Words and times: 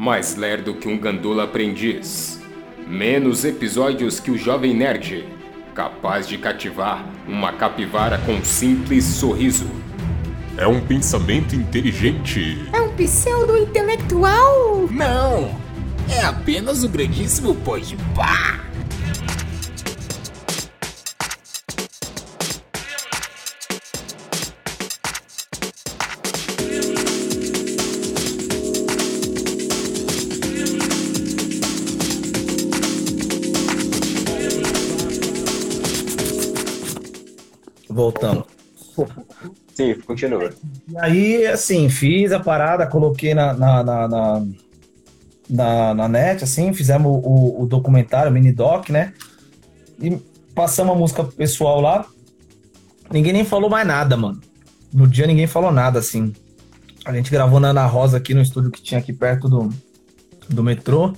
mais 0.00 0.34
lerdo 0.34 0.72
que 0.72 0.88
um 0.88 0.96
gandula 0.96 1.44
aprendiz. 1.44 2.40
Menos 2.88 3.44
episódios 3.44 4.18
que 4.18 4.30
o 4.30 4.38
Jovem 4.38 4.74
Nerd, 4.74 5.26
capaz 5.74 6.26
de 6.26 6.38
cativar 6.38 7.04
uma 7.28 7.52
capivara 7.52 8.16
com 8.16 8.32
um 8.32 8.42
simples 8.42 9.04
sorriso. 9.04 9.70
É 10.56 10.66
um 10.66 10.80
pensamento 10.80 11.54
inteligente. 11.54 12.66
É 12.72 12.80
um 12.80 12.96
pseudo-intelectual? 12.96 14.88
Não! 14.90 15.54
É 16.08 16.24
apenas 16.24 16.82
o 16.82 16.88
grandíssimo 16.88 17.54
Podpah! 17.56 18.59
Sim, 39.80 39.94
continua. 40.02 40.50
E 40.88 40.98
aí, 40.98 41.46
assim, 41.46 41.88
fiz 41.88 42.32
a 42.32 42.38
parada, 42.38 42.86
coloquei 42.86 43.32
na, 43.32 43.54
na, 43.54 43.82
na, 43.82 44.08
na, 44.08 44.46
na, 45.48 45.94
na 45.94 46.08
net, 46.08 46.44
assim, 46.44 46.74
fizemos 46.74 47.10
o, 47.24 47.62
o 47.62 47.66
documentário, 47.66 48.30
o 48.30 48.34
mini 48.34 48.52
doc, 48.52 48.90
né? 48.90 49.14
E 49.98 50.18
passamos 50.54 50.94
a 50.94 50.98
música 50.98 51.24
pessoal 51.24 51.80
lá. 51.80 52.04
Ninguém 53.10 53.32
nem 53.32 53.44
falou 53.44 53.70
mais 53.70 53.86
nada, 53.86 54.18
mano. 54.18 54.38
No 54.92 55.06
dia 55.06 55.26
ninguém 55.26 55.46
falou 55.46 55.72
nada, 55.72 55.98
assim. 55.98 56.34
A 57.06 57.14
gente 57.14 57.30
gravou 57.30 57.58
na 57.58 57.68
Ana 57.68 57.86
Rosa 57.86 58.18
aqui 58.18 58.34
no 58.34 58.42
estúdio 58.42 58.70
que 58.70 58.82
tinha 58.82 59.00
aqui 59.00 59.14
perto 59.14 59.48
do, 59.48 59.70
do 60.46 60.62
metrô. 60.62 61.14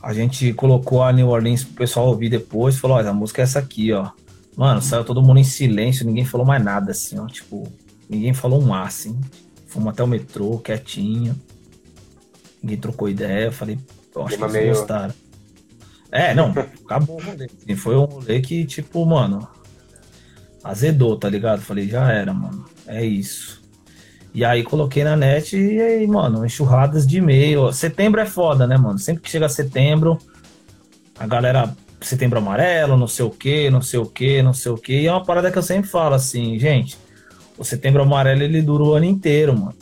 A 0.00 0.14
gente 0.14 0.52
colocou 0.52 1.02
a 1.02 1.12
New 1.12 1.28
Orleans 1.28 1.64
pro 1.64 1.74
pessoal 1.74 2.06
ouvir 2.06 2.28
depois. 2.28 2.78
Falou, 2.78 2.98
olha, 2.98 3.10
a 3.10 3.14
música 3.14 3.42
é 3.42 3.44
essa 3.44 3.58
aqui, 3.58 3.92
ó. 3.92 4.10
Mano, 4.56 4.82
saiu 4.82 5.04
todo 5.04 5.22
mundo 5.22 5.38
em 5.38 5.44
silêncio, 5.44 6.04
ninguém 6.04 6.24
falou 6.24 6.46
mais 6.46 6.62
nada, 6.62 6.90
assim, 6.90 7.18
ó. 7.18 7.26
Tipo, 7.26 7.66
ninguém 8.10 8.34
falou 8.34 8.62
um 8.62 8.74
A, 8.74 8.82
assim. 8.82 9.18
Fomos 9.66 9.92
até 9.92 10.02
o 10.02 10.06
metrô, 10.06 10.58
quietinho. 10.58 11.40
Ninguém 12.62 12.78
trocou 12.78 13.08
ideia. 13.08 13.46
Eu 13.46 13.52
falei, 13.52 13.78
eu 14.14 14.26
acho 14.26 14.36
que 14.36 14.42
eles 14.42 14.52
meio... 14.52 14.74
gostaram. 14.74 15.14
É, 16.12 16.34
não, 16.34 16.50
acabou 16.84 17.20
o 17.20 17.22
rolê. 17.22 17.44
Assim, 17.44 17.76
foi 17.76 17.96
um 17.96 18.04
rolê 18.04 18.40
que, 18.40 18.64
tipo, 18.64 19.06
mano, 19.06 19.48
azedou, 20.64 21.16
tá 21.16 21.28
ligado? 21.28 21.60
Falei, 21.62 21.88
já 21.88 22.10
era, 22.10 22.34
mano. 22.34 22.64
É 22.86 23.04
isso. 23.04 23.60
E 24.34 24.44
aí 24.44 24.62
coloquei 24.62 25.02
na 25.02 25.16
net 25.16 25.56
e 25.56 25.80
aí, 25.80 26.06
mano, 26.06 26.44
enxurradas 26.44 27.06
de 27.06 27.18
e-mail. 27.18 27.72
Setembro 27.72 28.20
é 28.20 28.26
foda, 28.26 28.66
né, 28.66 28.76
mano? 28.76 28.98
Sempre 28.98 29.22
que 29.22 29.30
chega 29.30 29.48
setembro, 29.48 30.18
a 31.18 31.26
galera 31.26 31.74
setembro 32.00 32.38
amarelo, 32.38 32.96
não 32.96 33.06
sei 33.06 33.24
o 33.24 33.30
que, 33.30 33.70
não 33.70 33.82
sei 33.82 34.00
o 34.00 34.06
que, 34.06 34.42
não 34.42 34.54
sei 34.54 34.72
o 34.72 34.76
que. 34.76 35.00
E 35.00 35.06
é 35.06 35.12
uma 35.12 35.24
parada 35.24 35.50
que 35.50 35.58
eu 35.58 35.62
sempre 35.62 35.90
falo 35.90 36.14
assim, 36.14 36.58
gente, 36.58 36.96
o 37.60 37.64
setembro 37.64 38.02
amarelo 38.02 38.42
ele 38.42 38.62
dura 38.62 38.82
o 38.82 38.94
ano 38.94 39.04
inteiro, 39.04 39.52
mano. 39.54 39.74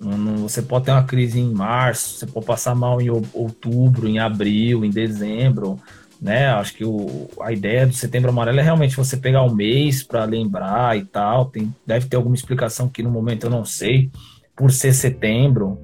Não, 0.00 0.16
não, 0.16 0.36
você 0.38 0.62
pode 0.62 0.86
ter 0.86 0.92
uma 0.92 1.02
crise 1.02 1.38
em 1.38 1.52
março, 1.52 2.16
você 2.16 2.26
pode 2.26 2.46
passar 2.46 2.74
mal 2.74 3.02
em 3.02 3.10
outubro, 3.10 4.08
em 4.08 4.18
abril, 4.18 4.82
em 4.82 4.88
dezembro, 4.88 5.78
né? 6.20 6.48
Acho 6.48 6.74
que 6.74 6.86
o, 6.86 7.28
a 7.38 7.52
ideia 7.52 7.86
do 7.86 7.92
setembro 7.92 8.30
amarelo 8.30 8.60
é 8.60 8.62
realmente 8.62 8.96
você 8.96 9.14
pegar 9.14 9.42
um 9.42 9.54
mês 9.54 10.02
para 10.02 10.24
lembrar 10.24 10.96
e 10.96 11.04
tal. 11.04 11.44
Tem, 11.44 11.74
deve 11.86 12.06
ter 12.06 12.16
alguma 12.16 12.34
explicação 12.34 12.88
que 12.88 13.02
no 13.02 13.10
momento 13.10 13.44
eu 13.44 13.50
não 13.50 13.64
sei. 13.64 14.10
Por 14.56 14.72
ser 14.72 14.94
setembro, 14.94 15.78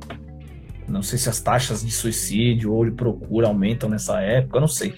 não 0.88 1.02
sei 1.02 1.19
se 1.19 1.28
as 1.28 1.41
taxas 1.41 1.84
de 1.84 1.91
suicídio 1.91 2.72
ou 2.72 2.86
de 2.86 2.91
procura 2.91 3.48
aumentam 3.48 3.86
nessa 3.86 4.19
época, 4.22 4.56
eu 4.56 4.62
não 4.62 4.69
sei. 4.69 4.94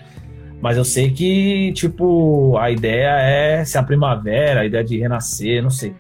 Mas 0.61 0.77
eu 0.77 0.85
sei 0.85 1.11
que, 1.11 1.73
tipo, 1.73 2.57
a 2.57 2.71
ideia 2.71 3.19
é 3.19 3.65
ser 3.65 3.79
a 3.79 3.83
primavera, 3.83 4.61
a 4.61 4.65
ideia 4.65 4.85
de 4.85 4.97
renascer, 4.97 5.61
não 5.61 5.71
sei. 5.71 5.95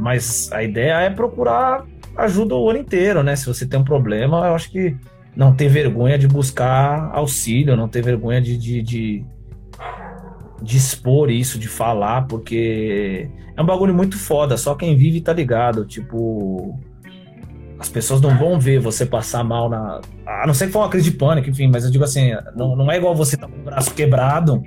Mas 0.00 0.50
a 0.52 0.62
ideia 0.62 0.94
é 1.00 1.10
procurar 1.10 1.84
ajuda 2.16 2.54
o 2.54 2.68
ano 2.68 2.78
inteiro, 2.78 3.22
né? 3.22 3.36
Se 3.36 3.46
você 3.46 3.66
tem 3.66 3.78
um 3.78 3.84
problema, 3.84 4.46
eu 4.46 4.54
acho 4.54 4.70
que 4.70 4.96
não 5.36 5.54
ter 5.54 5.68
vergonha 5.68 6.18
de 6.18 6.26
buscar 6.26 7.10
auxílio, 7.12 7.76
não 7.76 7.88
ter 7.88 8.02
vergonha 8.02 8.40
de, 8.40 8.56
de, 8.56 8.82
de, 8.82 9.24
de 10.60 10.76
expor 10.76 11.30
isso, 11.30 11.58
de 11.58 11.68
falar, 11.68 12.26
porque 12.26 13.28
é 13.56 13.62
um 13.62 13.66
bagulho 13.66 13.94
muito 13.94 14.18
foda, 14.18 14.56
só 14.56 14.74
quem 14.74 14.96
vive 14.96 15.20
tá 15.20 15.32
ligado. 15.32 15.84
Tipo, 15.84 16.78
as 17.78 17.88
pessoas 17.88 18.20
não 18.20 18.36
vão 18.36 18.58
ver 18.58 18.80
você 18.80 19.06
passar 19.06 19.44
mal 19.44 19.68
na. 19.68 20.00
A 20.26 20.46
não 20.46 20.54
ser 20.54 20.66
que 20.66 20.72
for 20.72 20.80
uma 20.80 20.88
crise 20.88 21.10
de 21.10 21.16
pânico, 21.16 21.48
enfim, 21.48 21.68
mas 21.68 21.84
eu 21.84 21.90
digo 21.90 22.04
assim, 22.04 22.32
não, 22.56 22.74
não 22.76 22.90
é 22.90 22.96
igual 22.96 23.14
você 23.14 23.36
tá 23.36 23.46
com 23.46 23.58
o 23.58 23.62
braço 23.62 23.94
quebrado. 23.94 24.62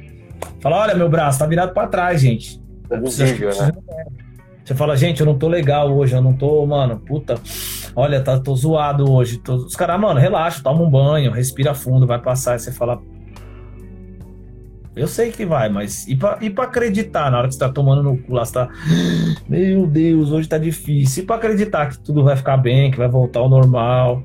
Fala, 0.60 0.78
olha, 0.78 0.96
meu 0.96 1.10
braço 1.10 1.40
tá 1.40 1.46
virado 1.46 1.74
para 1.74 1.88
trás, 1.88 2.22
gente. 2.22 2.62
É 2.90 3.00
visível, 3.00 3.50
né? 3.50 3.72
Você 4.64 4.74
fala, 4.74 4.96
gente, 4.96 5.20
eu 5.20 5.26
não 5.26 5.38
tô 5.38 5.48
legal 5.48 5.94
hoje, 5.94 6.16
eu 6.16 6.22
não 6.22 6.34
tô, 6.34 6.66
mano, 6.66 6.98
puta, 6.98 7.36
olha, 7.96 8.22
tá, 8.22 8.40
tô 8.40 8.56
zoado 8.56 9.12
hoje. 9.12 9.38
Tô... 9.38 9.56
Os 9.56 9.76
caras, 9.76 10.00
mano, 10.00 10.20
relaxa, 10.20 10.64
toma 10.64 10.82
um 10.82 10.90
banho, 10.90 11.32
respira 11.32 11.74
fundo, 11.74 12.08
vai 12.08 12.20
passar. 12.20 12.58
Você 12.58 12.72
fala, 12.72 13.02
eu 14.96 15.08
sei 15.08 15.32
que 15.32 15.46
vai, 15.46 15.70
mas 15.70 16.08
e 16.08 16.16
pra, 16.16 16.38
e 16.40 16.50
pra 16.50 16.66
acreditar 16.66 17.30
na 17.30 17.40
hora 17.40 17.48
que 17.48 17.56
você 17.56 17.60
tá 17.60 17.70
tomando 17.70 18.04
no 18.04 18.18
cu 18.18 18.34
lá, 18.34 18.46
você 18.46 18.54
tá. 18.54 18.70
Meu 19.50 19.88
Deus, 19.88 20.32
hoje 20.32 20.48
tá 20.48 20.58
difícil. 20.58 21.24
E 21.24 21.26
pra 21.26 21.36
acreditar 21.36 21.90
que 21.90 22.00
tudo 22.00 22.24
vai 22.24 22.36
ficar 22.38 22.58
bem, 22.58 22.90
que 22.90 22.98
vai 22.98 23.10
voltar 23.10 23.40
ao 23.40 23.50
normal. 23.50 24.24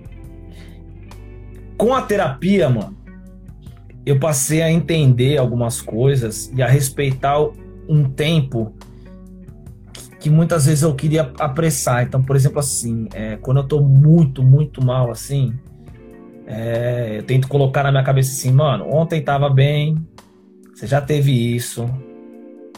Com 1.76 1.94
a 1.94 2.02
terapia, 2.02 2.68
mano, 2.68 2.96
eu 4.04 4.20
passei 4.20 4.62
a 4.62 4.70
entender 4.70 5.36
algumas 5.38 5.80
coisas 5.80 6.52
e 6.54 6.62
a 6.62 6.68
respeitar 6.68 7.40
um 7.88 8.04
tempo 8.04 8.74
que 10.20 10.28
muitas 10.28 10.66
vezes 10.66 10.82
eu 10.82 10.94
queria 10.94 11.32
apressar. 11.38 12.02
Então, 12.02 12.22
por 12.22 12.34
exemplo, 12.34 12.58
assim, 12.58 13.08
é, 13.14 13.36
quando 13.36 13.58
eu 13.58 13.64
tô 13.64 13.80
muito, 13.80 14.42
muito 14.42 14.84
mal, 14.84 15.10
assim, 15.10 15.54
é, 16.46 17.18
eu 17.18 17.22
tento 17.22 17.48
colocar 17.48 17.82
na 17.82 17.90
minha 17.90 18.02
cabeça 18.02 18.32
assim, 18.32 18.52
mano, 18.52 18.86
ontem 18.90 19.22
tava 19.22 19.48
bem, 19.48 19.96
você 20.74 20.86
já 20.86 21.00
teve 21.00 21.32
isso, 21.32 21.88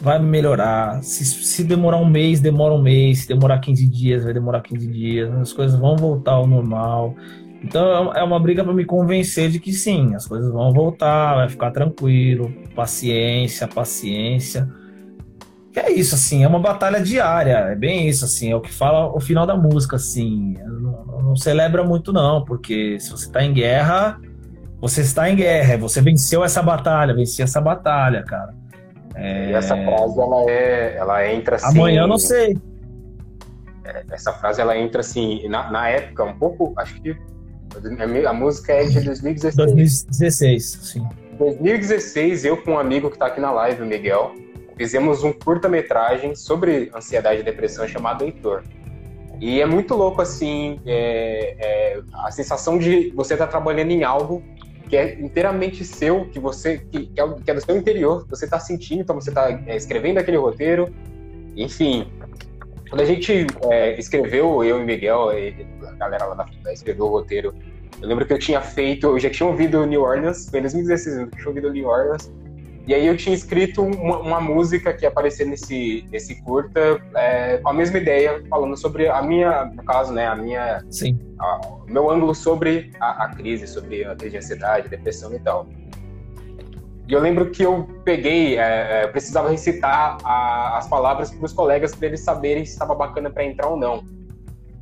vai 0.01 0.19
melhorar. 0.19 1.01
Se, 1.03 1.23
se, 1.23 1.63
demorar 1.63 1.97
um 1.97 2.09
mês, 2.09 2.39
demora 2.39 2.73
um 2.73 2.81
mês. 2.81 3.19
Se 3.19 3.27
demorar 3.27 3.59
15 3.59 3.87
dias, 3.87 4.23
vai 4.23 4.33
demorar 4.33 4.61
15 4.61 4.87
dias. 4.87 5.31
As 5.35 5.53
coisas 5.53 5.79
vão 5.79 5.95
voltar 5.95 6.33
ao 6.33 6.47
normal. 6.47 7.15
Então 7.63 8.11
é 8.13 8.23
uma 8.23 8.39
briga 8.39 8.63
para 8.63 8.73
me 8.73 8.83
convencer 8.83 9.51
de 9.51 9.59
que 9.59 9.71
sim, 9.71 10.15
as 10.15 10.27
coisas 10.27 10.51
vão 10.51 10.73
voltar, 10.73 11.35
vai 11.35 11.49
ficar 11.49 11.69
tranquilo. 11.71 12.51
Paciência, 12.75 13.67
paciência. 13.67 14.67
É 15.75 15.91
isso, 15.91 16.15
assim, 16.15 16.43
é 16.43 16.47
uma 16.47 16.59
batalha 16.59 16.99
diária. 16.99 17.57
É 17.71 17.75
bem 17.75 18.07
isso, 18.07 18.25
assim, 18.25 18.51
é 18.51 18.55
o 18.55 18.61
que 18.61 18.73
fala 18.73 19.07
o 19.15 19.19
final 19.19 19.45
da 19.45 19.55
música, 19.55 19.95
assim. 19.95 20.57
Não, 20.59 21.21
não 21.21 21.35
celebra 21.35 21.83
muito, 21.83 22.11
não, 22.11 22.43
porque 22.43 22.99
se 22.99 23.09
você 23.11 23.31
tá 23.31 23.43
em 23.43 23.53
guerra 23.53 24.19
você 24.81 25.01
está 25.01 25.29
em 25.29 25.35
guerra, 25.35 25.77
você 25.77 26.01
venceu 26.01 26.43
essa 26.43 26.59
batalha, 26.59 27.13
venci 27.13 27.43
essa 27.43 27.61
batalha, 27.61 28.23
cara. 28.23 28.55
É... 29.13 29.51
E 29.51 29.53
essa 29.53 29.77
frase, 29.77 30.19
ela, 30.19 30.49
é, 30.49 30.97
ela 30.97 31.31
entra 31.31 31.55
assim... 31.57 31.77
Amanhã 31.77 32.01
eu 32.01 32.07
não 32.07 32.17
sei. 32.17 32.57
É, 33.85 34.03
essa 34.09 34.33
frase, 34.33 34.59
ela 34.59 34.75
entra 34.75 35.01
assim, 35.01 35.47
na, 35.47 35.69
na 35.69 35.87
época, 35.87 36.23
um 36.23 36.33
pouco, 36.33 36.73
acho 36.77 36.99
que 36.99 37.15
a 38.27 38.33
música 38.33 38.73
é 38.73 38.85
de 38.85 39.01
2016. 39.01 39.55
2016, 39.55 40.63
sim. 40.81 41.07
2016, 41.37 42.43
eu 42.45 42.57
com 42.57 42.71
um 42.71 42.79
amigo 42.79 43.09
que 43.09 43.15
está 43.15 43.27
aqui 43.27 43.39
na 43.39 43.51
live, 43.51 43.83
o 43.83 43.85
Miguel, 43.85 44.33
fizemos 44.77 45.23
um 45.23 45.31
curta-metragem 45.31 46.35
sobre 46.35 46.91
ansiedade 46.95 47.41
e 47.41 47.43
depressão 47.43 47.87
chamado 47.87 48.23
Heitor. 48.23 48.63
E 49.39 49.59
é 49.59 49.65
muito 49.65 49.95
louco, 49.95 50.21
assim, 50.21 50.79
é, 50.85 51.55
é, 51.59 52.01
a 52.13 52.31
sensação 52.31 52.77
de 52.77 53.11
você 53.15 53.33
estar 53.33 53.47
tá 53.47 53.51
trabalhando 53.51 53.91
em 53.91 54.03
algo 54.03 54.43
que 54.87 54.97
é 54.97 55.19
inteiramente 55.21 55.85
seu, 55.85 56.25
que 56.25 56.37
você 56.37 56.79
que, 56.79 57.05
que, 57.07 57.21
é, 57.21 57.27
que 57.43 57.49
é, 57.49 57.53
do 57.53 57.61
seu 57.61 57.77
interior, 57.77 58.25
você 58.29 58.45
está 58.45 58.59
sentindo, 58.59 59.01
então 59.01 59.15
você 59.15 59.29
está 59.29 59.49
é, 59.65 59.75
escrevendo 59.75 60.17
aquele 60.17 60.37
roteiro, 60.37 60.93
enfim. 61.55 62.11
Quando 62.89 62.99
a 62.99 63.05
gente 63.05 63.47
é, 63.69 63.97
escreveu, 63.97 64.63
eu 64.65 64.81
e 64.81 64.83
Miguel, 64.83 65.29
a 65.29 65.91
galera 65.93 66.25
lá 66.25 66.35
da 66.35 66.73
escreveu 66.73 67.05
o 67.05 67.09
roteiro, 67.09 67.55
eu 68.01 68.07
lembro 68.07 68.25
que 68.25 68.33
eu 68.33 68.37
tinha 68.37 68.59
feito, 68.59 69.07
eu 69.07 69.19
já 69.19 69.29
tinha 69.29 69.47
ouvido 69.47 69.85
New 69.85 70.01
Orleans, 70.01 70.49
foi 70.49 70.59
em 70.59 70.63
2016, 70.63 71.17
eu 71.17 71.31
tinha 71.31 71.47
ouvido 71.47 71.71
New 71.71 71.87
Orleans, 71.87 72.29
e 72.87 72.93
aí 72.93 73.05
eu 73.05 73.15
tinha 73.15 73.35
escrito 73.35 73.83
uma, 73.83 74.19
uma 74.19 74.41
música 74.41 74.91
que 74.93 75.03
ia 75.03 75.09
aparecer 75.09 75.45
nesse, 75.45 76.05
nesse 76.11 76.41
curta 76.41 77.01
é, 77.15 77.57
com 77.57 77.69
a 77.69 77.73
mesma 77.73 77.97
ideia, 77.97 78.43
falando 78.49 78.75
sobre 78.75 79.07
a 79.07 79.21
minha, 79.21 79.65
no 79.65 79.83
caso, 79.83 80.11
né, 80.13 80.27
a 80.27 80.35
minha... 80.35 80.83
Sim. 80.89 81.19
o 81.39 81.91
meu 81.91 82.09
ângulo 82.09 82.33
sobre 82.33 82.91
a, 82.99 83.25
a, 83.25 83.29
crise, 83.29 83.67
sobre 83.67 84.03
a 84.03 84.15
crise 84.15 84.31
de 84.31 84.37
ansiedade, 84.37 84.89
depressão 84.89 85.33
e 85.33 85.39
tal. 85.39 85.67
E 87.07 87.13
eu 87.13 87.19
lembro 87.19 87.49
que 87.51 87.61
eu 87.63 87.87
peguei, 88.03 88.57
é, 88.57 89.03
é 89.03 89.07
precisava 89.07 89.49
recitar 89.49 90.17
a, 90.23 90.77
as 90.77 90.87
palavras 90.87 91.29
para 91.29 91.45
os 91.45 91.53
colegas 91.53 91.93
para 91.93 92.07
eles 92.07 92.21
saberem 92.21 92.65
se 92.65 92.71
estava 92.71 92.95
bacana 92.95 93.29
para 93.29 93.43
entrar 93.43 93.67
ou 93.67 93.77
não. 93.77 94.03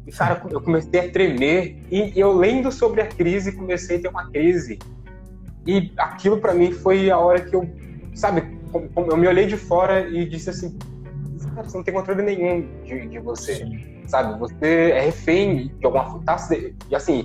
E, 0.05 0.11
cara, 0.11 0.41
eu 0.49 0.61
comecei 0.61 0.99
a 0.99 1.11
tremer 1.11 1.77
e 1.91 2.13
eu 2.15 2.31
lendo 2.31 2.71
sobre 2.71 3.01
a 3.01 3.07
crise, 3.07 3.51
comecei 3.51 3.97
a 3.97 4.01
ter 4.01 4.07
uma 4.07 4.29
crise. 4.29 4.79
E 5.65 5.91
aquilo 5.97 6.39
para 6.39 6.53
mim 6.53 6.71
foi 6.71 7.11
a 7.11 7.17
hora 7.17 7.41
que 7.41 7.55
eu, 7.55 7.69
sabe, 8.19 8.44
eu 8.95 9.18
me 9.18 9.27
olhei 9.27 9.45
de 9.48 9.57
fora 9.57 10.07
e 10.07 10.27
disse 10.27 10.50
assim, 10.50 10.77
cara, 11.56 11.68
você 11.68 11.77
não 11.77 11.83
tem 11.83 11.94
controle 11.94 12.21
nenhum 12.21 12.68
de, 12.83 13.07
de 13.07 13.19
você, 13.19 13.56
Sim. 13.56 14.04
sabe? 14.07 14.38
Você 14.39 14.92
é 14.92 15.01
refém 15.01 15.74
de 15.80 15.86
alguma 15.86 16.06
forma, 16.06 16.24
tá, 16.25 16.38
e 16.89 16.95
assim, 16.95 17.24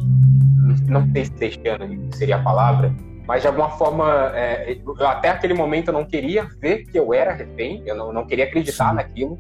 não 0.88 1.11
sei 1.12 1.25
se 1.25 1.32
deixando 1.32 2.14
seria 2.14 2.37
a 2.37 2.43
palavra, 2.43 2.94
mas 3.26 3.43
de 3.43 3.49
alguma 3.49 3.70
forma, 3.70 4.32
é, 4.35 4.79
eu, 4.85 5.06
até 5.06 5.31
aquele 5.31 5.55
momento 5.55 5.88
eu 5.88 5.94
não 5.94 6.05
queria 6.05 6.49
ver 6.61 6.85
que 6.85 6.99
eu 6.99 7.12
era 7.12 7.32
refém, 7.32 7.82
eu 7.87 7.96
não, 7.96 8.12
não 8.12 8.26
queria 8.26 8.44
acreditar 8.44 8.91
Sim. 8.91 8.96
naquilo, 8.96 9.38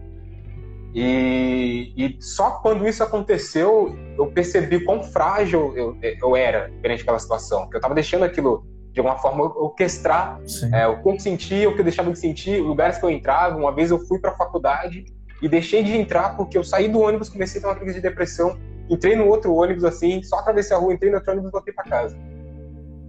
e, 0.94 1.92
e, 1.96 2.16
só 2.22 2.52
quando 2.52 2.86
isso 2.86 3.02
aconteceu, 3.02 3.98
eu 4.16 4.28
percebi 4.28 4.78
quão 4.84 5.02
frágil 5.02 5.72
eu, 5.76 5.98
eu 6.00 6.36
era 6.36 6.70
perante 6.80 7.02
aquela 7.02 7.18
situação. 7.18 7.68
Que 7.68 7.74
eu 7.74 7.78
estava 7.78 7.96
deixando 7.96 8.24
aquilo, 8.24 8.64
de 8.94 9.00
alguma 9.00 9.18
forma, 9.18 9.44
orquestrar 9.44 10.40
é, 10.72 10.86
o 10.86 11.02
que 11.02 11.08
eu 11.08 11.18
sentia, 11.18 11.68
o 11.68 11.74
que 11.74 11.80
eu 11.80 11.84
deixava 11.84 12.12
de 12.12 12.18
sentir, 12.18 12.60
lugares 12.60 12.96
que 12.96 13.04
eu 13.04 13.10
entrava. 13.10 13.58
Uma 13.58 13.74
vez 13.74 13.90
eu 13.90 13.98
fui 13.98 14.20
para 14.20 14.30
a 14.30 14.36
faculdade 14.36 15.04
e 15.42 15.48
deixei 15.48 15.82
de 15.82 15.96
entrar 15.96 16.36
porque 16.36 16.56
eu 16.56 16.62
saí 16.62 16.88
do 16.88 17.00
ônibus, 17.00 17.28
comecei 17.28 17.58
a 17.58 17.64
ter 17.64 17.68
uma 17.70 17.74
crise 17.74 17.94
de 17.94 18.00
depressão. 18.00 18.56
Entrei 18.88 19.16
no 19.16 19.26
outro 19.26 19.52
ônibus, 19.52 19.82
assim, 19.82 20.22
só 20.22 20.38
atravessei 20.38 20.76
a 20.76 20.78
rua, 20.78 20.94
entrei 20.94 21.10
no 21.10 21.16
outro 21.16 21.32
ônibus 21.32 21.48
e 21.48 21.52
voltei 21.52 21.74
para 21.74 21.84
casa. 21.84 22.16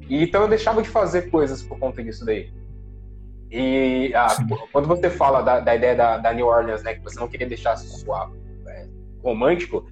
E, 0.10 0.24
então 0.24 0.42
eu 0.42 0.48
deixava 0.48 0.82
de 0.82 0.90
fazer 0.90 1.30
coisas 1.30 1.62
por 1.62 1.78
conta 1.78 2.04
disso 2.04 2.26
daí. 2.26 2.52
E 3.52 4.12
ah, 4.16 4.36
quando 4.72 4.88
você 4.88 5.08
fala 5.08 5.44
da, 5.44 5.60
da 5.60 5.76
ideia 5.76 5.96
da, 5.96 6.18
da, 6.18 6.34
New 6.34 6.48
Orleans, 6.48 6.82
né, 6.82 6.96
que 6.96 7.04
você 7.04 7.20
não 7.20 7.28
queria 7.28 7.48
deixar 7.48 7.78
suave, 7.78 8.34
é, 8.68 8.88
romântico, 9.24 9.86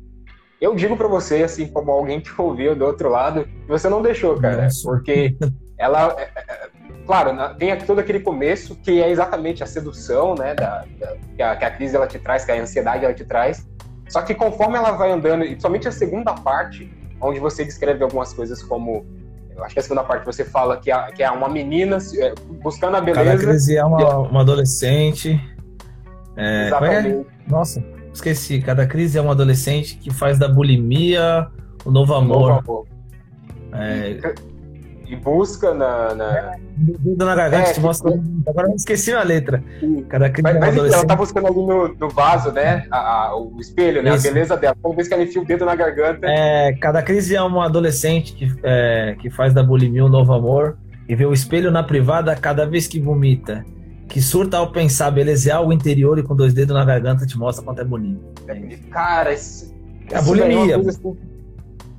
eu 0.60 0.74
digo 0.74 0.98
para 0.98 1.07
você, 1.07 1.44
assim, 1.44 1.68
como 1.68 1.92
alguém 1.92 2.19
que 2.19 2.42
ouviu 2.42 2.75
do 2.75 2.84
outro 2.84 3.10
lado, 3.10 3.45
que 3.45 3.68
você 3.68 3.88
não 3.88 4.01
deixou, 4.01 4.40
cara, 4.42 4.63
Nossa. 4.63 4.81
porque 4.84 5.38
ela, 5.78 6.16
é, 6.18 6.31
é, 6.36 6.70
claro, 7.06 7.31
tem 7.58 7.78
todo 7.80 8.00
aquele 8.00 8.20
começo 8.20 8.75
que 8.75 9.02
é 9.02 9.10
exatamente 9.10 9.64
a 9.64 9.66
sedução, 9.66 10.36
né, 10.36 10.54
da, 10.54 10.86
da 11.00 11.16
que, 11.36 11.42
a, 11.42 11.56
que, 11.56 11.66
a, 11.66 11.72
crise 11.72 11.96
ela 11.96 12.08
te 12.08 12.20
traz, 12.20 12.46
que 12.46 12.52
a 12.52 12.62
ansiedade 12.62 13.06
ela 13.06 13.14
te 13.14 13.25
traz. 13.25 13.68
Só 14.08 14.22
que 14.22 14.36
conforme 14.36 14.78
ela 14.78 14.92
vai 14.92 15.12
andando, 15.12 15.44
e 15.44 15.60
somente 15.60 15.88
a 15.88 15.92
segunda 15.92 16.34
parte, 16.34 16.92
onde 17.20 17.40
você 17.40 17.64
descreve 17.64 18.04
algumas 18.04 18.34
coisas 18.34 18.62
como 18.62 19.06
eu 19.56 19.64
acho 19.64 19.74
que 19.74 19.80
a 19.80 19.84
segunda 19.84 20.04
parte 20.04 20.25
você 20.25 20.44
fala 20.44 20.78
que 20.78 20.92
é, 20.92 21.12
que 21.12 21.24
é 21.24 21.30
uma 21.30 21.48
menina 21.48 21.98
é, 22.18 22.34
buscando 22.62 22.98
a 22.98 23.02
beleza. 23.02 23.24
Cada 23.24 23.38
crise 23.38 23.78
é 23.78 23.86
uma, 23.86 24.18
uma 24.18 24.42
adolescente. 24.42 25.40
É, 26.36 26.69
é? 26.69 27.10
É? 27.10 27.26
Nossa, 27.48 27.84
esqueci. 28.12 28.62
Cada 28.62 28.88
crise 28.88 29.18
é 29.18 29.22
uma 29.22 29.34
adolescente 29.34 29.98
que 29.98 30.12
faz 30.12 30.40
da 30.40 30.48
bulimia 30.48 31.48
o 31.86 31.92
novo 31.92 32.14
amor. 32.16 32.36
O 32.36 32.56
novo 32.56 32.60
amor. 32.60 32.88
É, 33.74 34.34
e 35.08 35.16
busca 35.16 35.74
na. 35.74 36.16
na... 36.16 36.56
Dedo 36.76 37.26
na 37.26 37.36
garganta, 37.36 37.70
é, 37.70 37.74
te 37.74 37.80
mostra. 37.80 38.12
Agora 38.48 38.68
eu 38.70 38.76
esqueci 38.76 39.14
a 39.14 39.24
letra. 39.24 39.64
Cada 40.10 40.32
mas, 40.42 40.60
mas 40.60 40.78
enfim, 40.78 40.94
ela 40.94 41.06
tá 41.06 41.16
buscando 41.16 41.48
ali 41.48 41.56
no, 41.56 41.88
no 41.90 42.10
vaso, 42.10 42.52
né? 42.52 42.86
A, 42.90 42.98
a, 42.98 43.36
o 43.38 43.60
espelho, 43.60 44.02
né? 44.02 44.16
Isso. 44.16 44.28
A 44.28 44.32
beleza 44.32 44.58
dela. 44.58 44.76
Toda 44.82 44.96
vez 44.96 45.08
que 45.08 45.14
ela 45.14 45.24
enfia 45.24 45.42
o 45.42 45.46
dedo 45.46 45.66
na 45.66 45.76
garganta. 45.76 46.26
É, 46.28 46.74
cada 46.74 47.02
crise 47.02 47.36
é 47.36 47.42
uma 47.42 47.66
adolescente 47.66 48.34
que, 48.34 48.52
é, 48.64 49.16
que 49.20 49.30
faz 49.30 49.54
da 49.54 49.62
bulimia 49.62 50.04
um 50.04 50.10
novo 50.10 50.34
amor 50.34 50.78
e 51.08 51.16
vê 51.16 51.26
o 51.26 51.34
espelho 51.34 51.70
na 51.70 51.84
privada 51.84 52.36
cada 52.36 52.66
vez 52.66 52.88
que 52.88 53.00
vomita. 53.00 53.66
Que 54.08 54.22
surta 54.22 54.58
ao 54.58 54.72
pensar, 54.72 55.12
beleza, 55.12 55.50
é 55.50 55.54
algo 55.54 55.74
interior 55.74 56.20
e 56.20 56.24
com 56.24 56.36
dois 56.36 56.54
dedos 56.54 56.76
na 56.76 56.86
garganta 56.86 57.26
te 57.26 57.38
mostra 57.38 57.64
quanto 57.64 57.82
é 57.82 57.86
bonito. 57.86 58.22
É, 58.48 58.78
cara, 58.92 59.34
esse, 59.34 59.74
é 60.12 60.18
a 60.18 60.22
bulimia. 60.22 60.78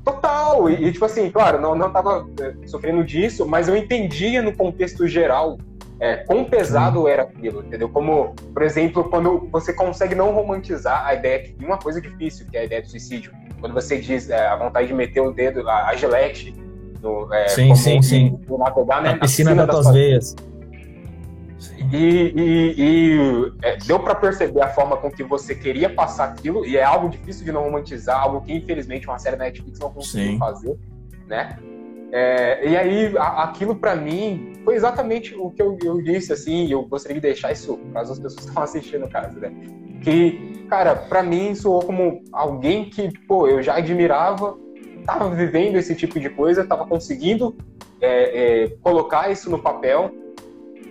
Total! 0.05 0.69
E, 0.69 0.87
e, 0.87 0.93
tipo 0.93 1.05
assim, 1.05 1.31
claro, 1.31 1.61
não, 1.61 1.75
não 1.75 1.91
tava 1.91 2.27
é, 2.41 2.67
sofrendo 2.67 3.03
disso, 3.03 3.47
mas 3.47 3.69
eu 3.69 3.77
entendia 3.77 4.43
no 4.43 4.55
contexto 4.55 5.09
geral 5.09 5.57
é, 5.99 6.17
quão 6.17 6.45
pesado 6.45 7.09
era 7.09 7.23
aquilo, 7.23 7.65
entendeu? 7.65 7.89
Como, 7.89 8.35
por 8.53 8.63
exemplo, 8.63 9.05
quando 9.05 9.49
você 9.51 9.73
consegue 9.73 10.15
não 10.15 10.33
romantizar 10.33 11.07
a 11.07 11.15
ideia 11.15 11.43
de 11.57 11.65
uma 11.65 11.79
coisa 11.79 12.01
difícil, 12.01 12.47
que 12.51 12.57
é 12.57 12.61
a 12.61 12.65
ideia 12.65 12.83
do 12.83 12.89
suicídio. 12.89 13.33
Quando 13.61 13.73
você 13.73 13.99
diz 13.99 14.29
é, 14.29 14.47
a 14.47 14.57
vontade 14.57 14.89
de 14.89 14.95
meter 14.95 15.21
o 15.21 15.33
dedo, 15.33 15.67
a, 15.69 15.89
a 15.89 15.97
gilete, 15.97 16.55
no, 17.01 17.33
é, 17.33 17.49
sim, 17.49 17.75
sim, 17.75 18.03
sim. 18.03 18.41
navegar, 18.59 19.03
né, 19.03 19.13
na 19.13 19.19
piscina, 19.19 19.51
piscina 19.51 19.67
das 19.67 19.77
tuas 19.77 19.95
veias. 19.95 20.37
E, 21.93 22.33
e, 22.37 22.75
e 22.77 23.53
é, 23.63 23.77
deu 23.77 24.01
para 24.01 24.15
perceber 24.15 24.63
a 24.63 24.69
forma 24.69 24.97
com 24.97 25.11
que 25.11 25.23
você 25.23 25.55
queria 25.55 25.89
passar 25.89 26.25
aquilo, 26.25 26.65
e 26.65 26.77
é 26.77 26.85
algo 26.85 27.09
difícil 27.09 27.45
de 27.45 27.53
não 27.53 27.63
romantizar, 27.63 28.21
algo 28.21 28.41
que 28.41 28.53
infelizmente 28.53 29.07
uma 29.07 29.19
série 29.19 29.37
da 29.37 29.45
Netflix 29.45 29.79
não 29.79 29.93
conseguiu 29.93 30.33
Sim. 30.33 30.39
fazer, 30.39 30.79
né? 31.27 31.59
É, 32.13 32.69
e 32.69 32.77
aí, 32.77 33.19
a, 33.19 33.43
aquilo 33.43 33.75
para 33.75 33.97
mim 33.97 34.53
foi 34.65 34.77
exatamente 34.77 35.35
o 35.35 35.51
que 35.51 35.61
eu, 35.61 35.77
eu 35.83 36.01
disse, 36.01 36.33
assim, 36.33 36.65
e 36.65 36.71
eu 36.71 36.85
gostaria 36.85 37.17
de 37.17 37.21
deixar 37.21 37.51
isso 37.51 37.77
para 37.93 38.03
as 38.03 38.11
pessoas 38.11 38.35
que 38.39 38.49
estão 38.49 38.63
assistindo, 38.63 39.09
caso, 39.09 39.39
né? 39.41 39.53
Que, 40.01 40.65
cara, 40.69 40.95
para 40.95 41.23
mim 41.23 41.55
soou 41.55 41.83
como 41.83 42.23
alguém 42.33 42.89
que, 42.89 43.11
pô, 43.27 43.49
eu 43.49 43.63
já 43.63 43.77
admirava, 43.77 44.57
tava 45.05 45.29
vivendo 45.31 45.77
esse 45.77 45.95
tipo 45.95 46.21
de 46.21 46.31
coisa, 46.31 46.65
tava 46.65 46.87
conseguindo 46.87 47.57
é, 48.01 48.65
é, 48.65 48.69
colocar 48.81 49.31
isso 49.31 49.51
no 49.51 49.59
papel, 49.59 50.13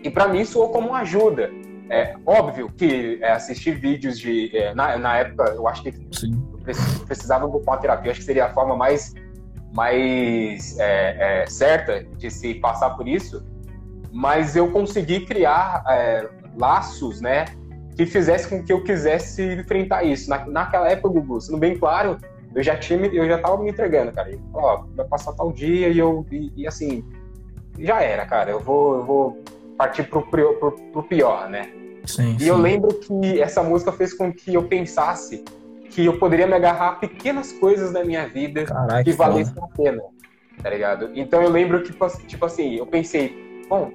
e 0.03 0.11
para 0.11 0.27
mim 0.27 0.43
soou 0.43 0.69
como 0.69 0.89
uma 0.89 0.99
ajuda. 0.99 1.49
É 1.89 2.15
óbvio 2.25 2.69
que 2.69 3.19
é, 3.21 3.31
assistir 3.31 3.75
vídeos 3.79 4.19
de. 4.19 4.55
É, 4.55 4.73
na, 4.73 4.97
na 4.97 5.17
época, 5.17 5.51
eu 5.51 5.67
acho 5.67 5.83
que 5.83 5.91
Sim. 6.11 6.31
eu 6.65 7.05
precisava 7.05 7.45
uma 7.45 7.77
terapia, 7.77 8.11
acho 8.11 8.21
que 8.21 8.25
seria 8.25 8.45
a 8.45 8.53
forma 8.53 8.75
mais, 8.75 9.13
mais 9.73 10.77
é, 10.79 11.43
é, 11.43 11.45
certa 11.45 12.03
de 12.03 12.29
se 12.29 12.55
passar 12.55 12.91
por 12.91 13.07
isso. 13.07 13.45
Mas 14.11 14.55
eu 14.55 14.71
consegui 14.71 15.25
criar 15.25 15.83
é, 15.87 16.27
laços, 16.57 17.21
né? 17.21 17.45
Que 17.95 18.05
fizesse 18.05 18.47
com 18.47 18.63
que 18.63 18.73
eu 18.73 18.83
quisesse 18.83 19.43
enfrentar 19.53 20.03
isso. 20.03 20.29
Na, 20.29 20.45
naquela 20.45 20.89
época, 20.89 21.09
Gugu, 21.09 21.41
sendo 21.41 21.57
bem 21.57 21.77
claro, 21.77 22.17
eu 22.55 22.63
já 22.63 22.77
tinha, 22.77 23.05
eu 23.07 23.27
já 23.27 23.39
tava 23.39 23.61
me 23.61 23.69
entregando, 23.69 24.11
cara. 24.11 24.31
E, 24.31 24.39
ó, 24.53 24.83
vai 24.95 25.05
passar 25.07 25.33
tal 25.33 25.51
dia 25.51 25.89
e 25.89 25.99
eu. 25.99 26.25
E, 26.31 26.51
e 26.55 26.67
assim, 26.67 27.03
já 27.79 28.01
era, 28.01 28.25
cara. 28.25 28.51
Eu 28.51 28.59
vou, 28.59 28.95
eu 28.95 29.03
vou 29.03 29.43
partir 29.77 30.03
pro, 30.03 30.21
pro, 30.23 30.71
pro 30.71 31.03
pior, 31.03 31.49
né? 31.49 31.69
Sim, 32.05 32.35
e 32.35 32.43
sim. 32.43 32.49
eu 32.49 32.57
lembro 32.57 32.93
que 32.95 33.41
essa 33.41 33.63
música 33.63 33.91
fez 33.91 34.13
com 34.13 34.31
que 34.31 34.53
eu 34.53 34.63
pensasse 34.63 35.43
que 35.89 36.05
eu 36.05 36.17
poderia 36.17 36.47
me 36.47 36.53
agarrar 36.53 36.89
a 36.89 36.95
pequenas 36.95 37.51
coisas 37.51 37.93
na 37.93 38.03
minha 38.03 38.27
vida 38.27 38.65
Carai, 38.65 39.03
que, 39.03 39.11
que 39.11 39.17
valessem 39.17 39.53
a 39.61 39.67
pena, 39.67 40.01
tá 40.61 40.69
ligado? 40.69 41.11
Então 41.13 41.41
eu 41.41 41.49
lembro 41.49 41.81
que, 41.81 41.91
tipo, 41.91 42.07
tipo 42.27 42.45
assim, 42.45 42.75
eu 42.75 42.85
pensei, 42.85 43.65
bom, 43.69 43.91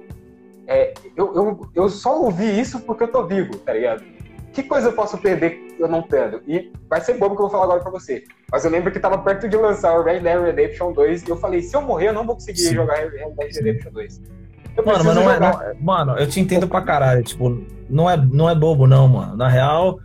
é, 0.65 0.93
eu, 1.15 1.35
eu, 1.35 1.69
eu 1.75 1.89
só 1.89 2.21
ouvi 2.21 2.59
isso 2.59 2.79
porque 2.81 3.03
eu 3.03 3.11
tô 3.11 3.25
vivo, 3.25 3.57
tá 3.57 3.73
ligado? 3.73 4.03
Que 4.53 4.63
coisa 4.63 4.89
eu 4.89 4.93
posso 4.93 5.17
perder 5.17 5.69
eu 5.79 5.87
não 5.87 6.01
tendo? 6.01 6.41
E 6.47 6.71
vai 6.89 7.01
ser 7.01 7.13
bobo 7.13 7.35
que 7.35 7.41
eu 7.41 7.47
vou 7.47 7.49
falar 7.49 7.63
agora 7.65 7.81
pra 7.81 7.91
você. 7.91 8.23
Mas 8.51 8.65
eu 8.65 8.71
lembro 8.71 8.91
que 8.91 8.99
tava 8.99 9.17
perto 9.17 9.47
de 9.47 9.55
lançar 9.55 9.97
o 9.97 10.03
Red 10.03 10.19
Dead 10.19 10.41
Redemption 10.41 10.91
2 10.91 11.23
e 11.23 11.29
eu 11.29 11.37
falei, 11.37 11.61
se 11.61 11.75
eu 11.75 11.81
morrer, 11.81 12.09
eu 12.09 12.13
não 12.13 12.25
vou 12.25 12.35
conseguir 12.35 12.59
Sim. 12.59 12.75
jogar 12.75 12.95
Red 12.95 13.11
Dead 13.11 13.55
Redemption 13.55 13.91
2. 13.91 14.21
Mano, 14.85 15.03
mas 15.03 15.15
não 15.15 15.31
é, 15.31 15.39
não, 15.39 15.59
mano, 15.81 16.11
eu 16.13 16.27
te 16.27 16.39
entendo 16.39 16.67
pra 16.67 16.81
caralho. 16.81 17.23
Tipo, 17.23 17.63
não 17.89 18.09
é, 18.09 18.17
não 18.17 18.49
é 18.49 18.55
bobo, 18.55 18.87
não, 18.87 19.07
mano. 19.07 19.35
Na 19.35 19.47
real, 19.47 19.99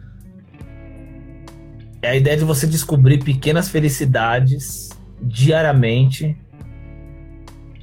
é 2.02 2.10
a 2.10 2.16
ideia 2.16 2.36
de 2.36 2.44
você 2.44 2.66
descobrir 2.66 3.22
pequenas 3.22 3.68
felicidades 3.68 4.90
diariamente 5.20 6.36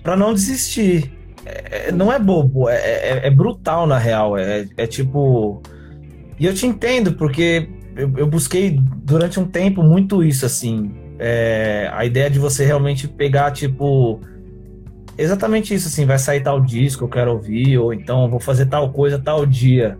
para 0.04 0.16
não 0.16 0.34
desistir. 0.34 1.12
É, 1.46 1.88
é, 1.88 1.92
não 1.92 2.12
é 2.12 2.20
bobo, 2.20 2.70
é, 2.70 2.76
é, 2.76 3.28
é, 3.28 3.30
brutal 3.30 3.88
na 3.88 3.98
real. 3.98 4.38
É, 4.38 4.68
é 4.78 4.88
tipo. 4.88 5.62
E 6.40 6.46
eu 6.46 6.54
te 6.54 6.66
entendo, 6.66 7.14
porque 7.14 7.70
eu, 7.96 8.12
eu 8.18 8.28
busquei 8.28 8.80
durante 9.04 9.40
um 9.40 9.46
tempo 9.46 9.84
muito 9.84 10.24
isso, 10.24 10.46
assim. 10.46 10.92
É, 11.20 11.90
a 11.94 12.04
ideia 12.04 12.30
de 12.30 12.40
você 12.40 12.66
realmente 12.66 13.08
pegar, 13.08 13.52
tipo 13.52 14.22
exatamente 15.22 15.74
isso, 15.74 15.88
assim, 15.88 16.06
vai 16.06 16.18
sair 16.18 16.42
tal 16.42 16.60
disco, 16.60 17.04
eu 17.06 17.10
quero 17.10 17.32
ouvir, 17.32 17.78
ou 17.78 17.94
então 17.94 18.30
vou 18.30 18.40
fazer 18.40 18.66
tal 18.66 18.92
coisa 18.92 19.20
tal 19.20 19.46
dia, 19.46 19.98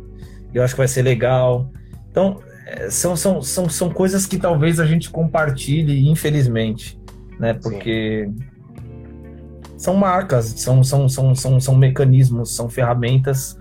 eu 0.54 0.64
acho 0.64 0.74
que 0.74 0.80
vai 0.80 0.88
ser 0.88 1.02
legal. 1.02 1.70
Então, 2.10 2.40
é, 2.66 2.90
são, 2.90 3.16
são, 3.16 3.42
são, 3.42 3.70
são 3.70 3.90
coisas 3.90 4.26
que 4.26 4.38
talvez 4.38 4.80
a 4.80 4.86
gente 4.86 5.10
compartilhe, 5.10 6.10
infelizmente, 6.10 7.00
né? 7.40 7.54
Porque 7.54 8.30
Sim. 8.30 9.78
são 9.78 9.96
marcas, 9.96 10.46
são, 10.58 10.84
são, 10.84 11.08
são, 11.08 11.36
são, 11.36 11.60
são 11.60 11.76
mecanismos, 11.76 12.56
são 12.56 12.70
ferramentas. 12.70 13.58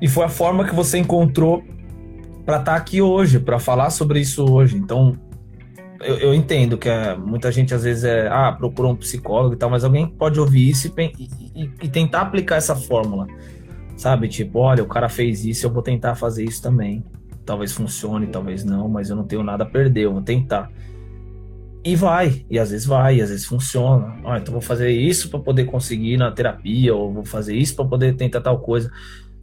E 0.00 0.08
foi 0.08 0.24
a 0.24 0.28
forma 0.28 0.64
que 0.64 0.74
você 0.74 0.98
encontrou 0.98 1.62
para 2.46 2.58
estar 2.58 2.72
tá 2.72 2.76
aqui 2.76 3.02
hoje, 3.02 3.38
para 3.38 3.58
falar 3.58 3.90
sobre 3.90 4.20
isso 4.20 4.44
hoje. 4.50 4.76
Então, 4.76 5.16
eu, 6.00 6.16
eu, 6.16 6.34
entendo 6.34 6.78
que 6.78 6.88
é, 6.88 7.14
muita 7.14 7.52
gente 7.52 7.74
às 7.74 7.84
vezes 7.84 8.04
é, 8.04 8.26
ah, 8.28 8.52
procura 8.52 8.88
um 8.88 8.96
psicólogo 8.96 9.54
e 9.54 9.56
tal, 9.56 9.68
mas 9.68 9.84
alguém 9.84 10.06
pode 10.06 10.40
ouvir 10.40 10.70
isso 10.70 10.92
e, 10.96 11.28
e, 11.54 11.70
e, 11.82 11.88
tentar 11.88 12.22
aplicar 12.22 12.56
essa 12.56 12.74
fórmula, 12.74 13.26
sabe? 13.96 14.28
Tipo, 14.28 14.60
olha, 14.60 14.82
o 14.82 14.86
cara 14.86 15.08
fez 15.08 15.44
isso, 15.44 15.66
eu 15.66 15.70
vou 15.70 15.82
tentar 15.82 16.14
fazer 16.14 16.44
isso 16.44 16.62
também. 16.62 17.04
Talvez 17.44 17.72
funcione, 17.72 18.26
talvez 18.28 18.64
não, 18.64 18.88
mas 18.88 19.10
eu 19.10 19.16
não 19.16 19.24
tenho 19.24 19.42
nada 19.42 19.64
a 19.64 19.66
perder, 19.66 20.04
eu 20.04 20.12
vou 20.12 20.22
tentar. 20.22 20.70
e 21.84 21.94
vai, 21.96 22.44
e 22.50 22.58
às 22.58 22.70
vezes 22.70 22.86
vai, 22.86 23.16
e 23.16 23.22
às 23.22 23.28
vezes 23.28 23.44
funciona. 23.44 24.16
Ah, 24.24 24.38
então 24.38 24.52
vou 24.52 24.62
fazer 24.62 24.90
isso 24.90 25.28
para 25.30 25.40
poder 25.40 25.64
conseguir 25.64 26.16
na 26.16 26.30
terapia, 26.30 26.94
ou 26.94 27.12
vou 27.12 27.24
fazer 27.24 27.56
isso 27.56 27.76
para 27.76 27.84
poder 27.84 28.16
tentar 28.16 28.40
tal 28.40 28.58
coisa. 28.60 28.90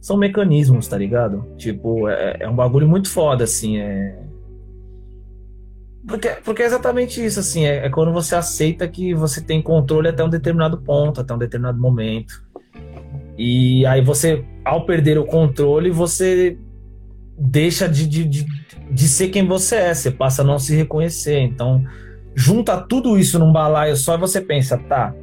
São 0.00 0.16
mecanismos, 0.16 0.88
tá 0.88 0.96
ligado? 0.96 1.44
Tipo, 1.56 2.08
é, 2.08 2.38
é 2.40 2.48
um 2.48 2.54
bagulho 2.54 2.88
muito 2.88 3.08
foda, 3.10 3.44
assim. 3.44 3.78
É... 3.78 4.27
Porque, 6.08 6.28
porque 6.42 6.62
é 6.62 6.66
exatamente 6.66 7.22
isso, 7.22 7.38
assim. 7.38 7.66
É, 7.66 7.86
é 7.86 7.90
quando 7.90 8.12
você 8.12 8.34
aceita 8.34 8.88
que 8.88 9.14
você 9.14 9.42
tem 9.42 9.60
controle 9.60 10.08
até 10.08 10.24
um 10.24 10.28
determinado 10.30 10.78
ponto, 10.78 11.20
até 11.20 11.34
um 11.34 11.38
determinado 11.38 11.78
momento. 11.78 12.42
E 13.36 13.84
aí 13.86 14.02
você, 14.02 14.42
ao 14.64 14.86
perder 14.86 15.18
o 15.18 15.26
controle, 15.26 15.90
você 15.90 16.58
deixa 17.38 17.86
de, 17.86 18.06
de, 18.06 18.24
de, 18.24 18.46
de 18.90 19.08
ser 19.08 19.28
quem 19.28 19.46
você 19.46 19.76
é, 19.76 19.94
você 19.94 20.10
passa 20.10 20.40
a 20.40 20.44
não 20.44 20.58
se 20.58 20.74
reconhecer. 20.74 21.38
Então, 21.40 21.84
junta 22.34 22.80
tudo 22.80 23.18
isso 23.18 23.38
num 23.38 23.52
balaio 23.52 23.94
só 23.94 24.14
e 24.14 24.18
você 24.18 24.40
pensa, 24.40 24.78
tá, 24.78 25.14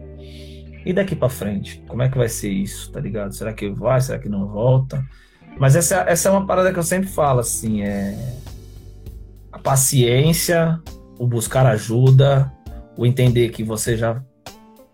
e 0.86 0.94
daqui 0.94 1.15
para 1.15 1.30
frente? 1.30 1.84
Como 1.88 2.04
é 2.04 2.10
que 2.10 2.18
vai 2.18 2.30
ser 2.30 2.51
isso, 2.51 2.92
tá 2.92 3.00
ligado? 3.00 3.34
Será 3.34 3.51
que 3.54 3.70
vai? 3.70 4.00
Será 4.00 4.20
que 4.20 4.30
não 4.30 4.48
volta? 4.48 5.04
Mas 5.58 5.75
essa, 5.75 6.06
essa 6.08 6.30
é 6.30 6.32
uma 6.32 6.46
parada 6.46 6.72
que 6.72 6.77
eu 6.77 6.84
sempre 6.84 7.10
falo, 7.10 7.39
assim, 7.39 7.82
é 7.82 8.15
paciência, 9.66 10.80
o 11.18 11.26
buscar 11.26 11.66
ajuda, 11.66 12.52
o 12.96 13.04
entender 13.04 13.50
que 13.50 13.64
você 13.64 13.98
já 13.98 14.22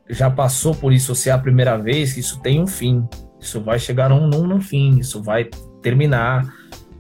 já 0.10 0.30
passou 0.30 0.74
por 0.74 0.92
isso, 0.92 1.14
se 1.14 1.30
é 1.30 1.32
a 1.32 1.38
primeira 1.38 1.78
vez, 1.78 2.14
que 2.14 2.20
isso 2.20 2.40
tem 2.42 2.62
um 2.62 2.68
fim. 2.68 3.08
Isso 3.40 3.62
vai 3.62 3.80
chegar 3.80 4.10
num, 4.10 4.28
num, 4.28 4.46
num 4.46 4.62
fim, 4.62 4.98
isso 5.00 5.22
vai 5.22 5.50
terminar, 5.82 6.54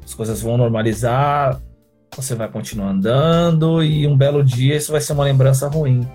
as 0.03 0.13
coisas 0.13 0.41
vão 0.41 0.57
normalizar, 0.57 1.61
você 2.15 2.35
vai 2.35 2.49
continuar 2.49 2.89
andando 2.89 3.83
e 3.83 4.07
um 4.07 4.17
belo 4.17 4.43
dia 4.43 4.75
isso 4.75 4.91
vai 4.91 5.01
ser 5.01 5.13
uma 5.13 5.23
lembrança 5.23 5.67
ruim. 5.67 6.07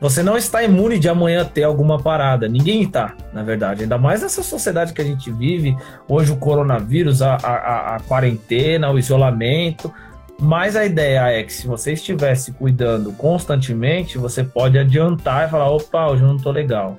Você 0.00 0.22
não 0.22 0.36
está 0.36 0.62
imune 0.62 0.98
de 0.98 1.08
amanhã 1.08 1.44
ter 1.44 1.64
alguma 1.64 1.98
parada. 1.98 2.46
Ninguém 2.46 2.82
está, 2.82 3.16
na 3.32 3.42
verdade. 3.42 3.82
Ainda 3.82 3.98
mais 3.98 4.22
nessa 4.22 4.44
sociedade 4.44 4.92
que 4.92 5.02
a 5.02 5.04
gente 5.04 5.30
vive. 5.32 5.76
Hoje 6.08 6.30
o 6.30 6.36
coronavírus, 6.36 7.20
a, 7.20 7.34
a, 7.34 7.96
a 7.96 8.00
quarentena, 8.00 8.90
o 8.92 8.98
isolamento. 8.98 9.92
Mas 10.40 10.76
a 10.76 10.84
ideia 10.84 11.30
é 11.30 11.42
que 11.42 11.52
se 11.52 11.66
você 11.66 11.92
estivesse 11.92 12.52
cuidando 12.52 13.12
constantemente, 13.12 14.18
você 14.18 14.44
pode 14.44 14.78
adiantar 14.78 15.48
e 15.48 15.50
falar: 15.50 15.70
opa, 15.70 16.08
hoje 16.08 16.22
eu 16.22 16.28
não 16.28 16.36
tô 16.36 16.50
legal. 16.50 16.96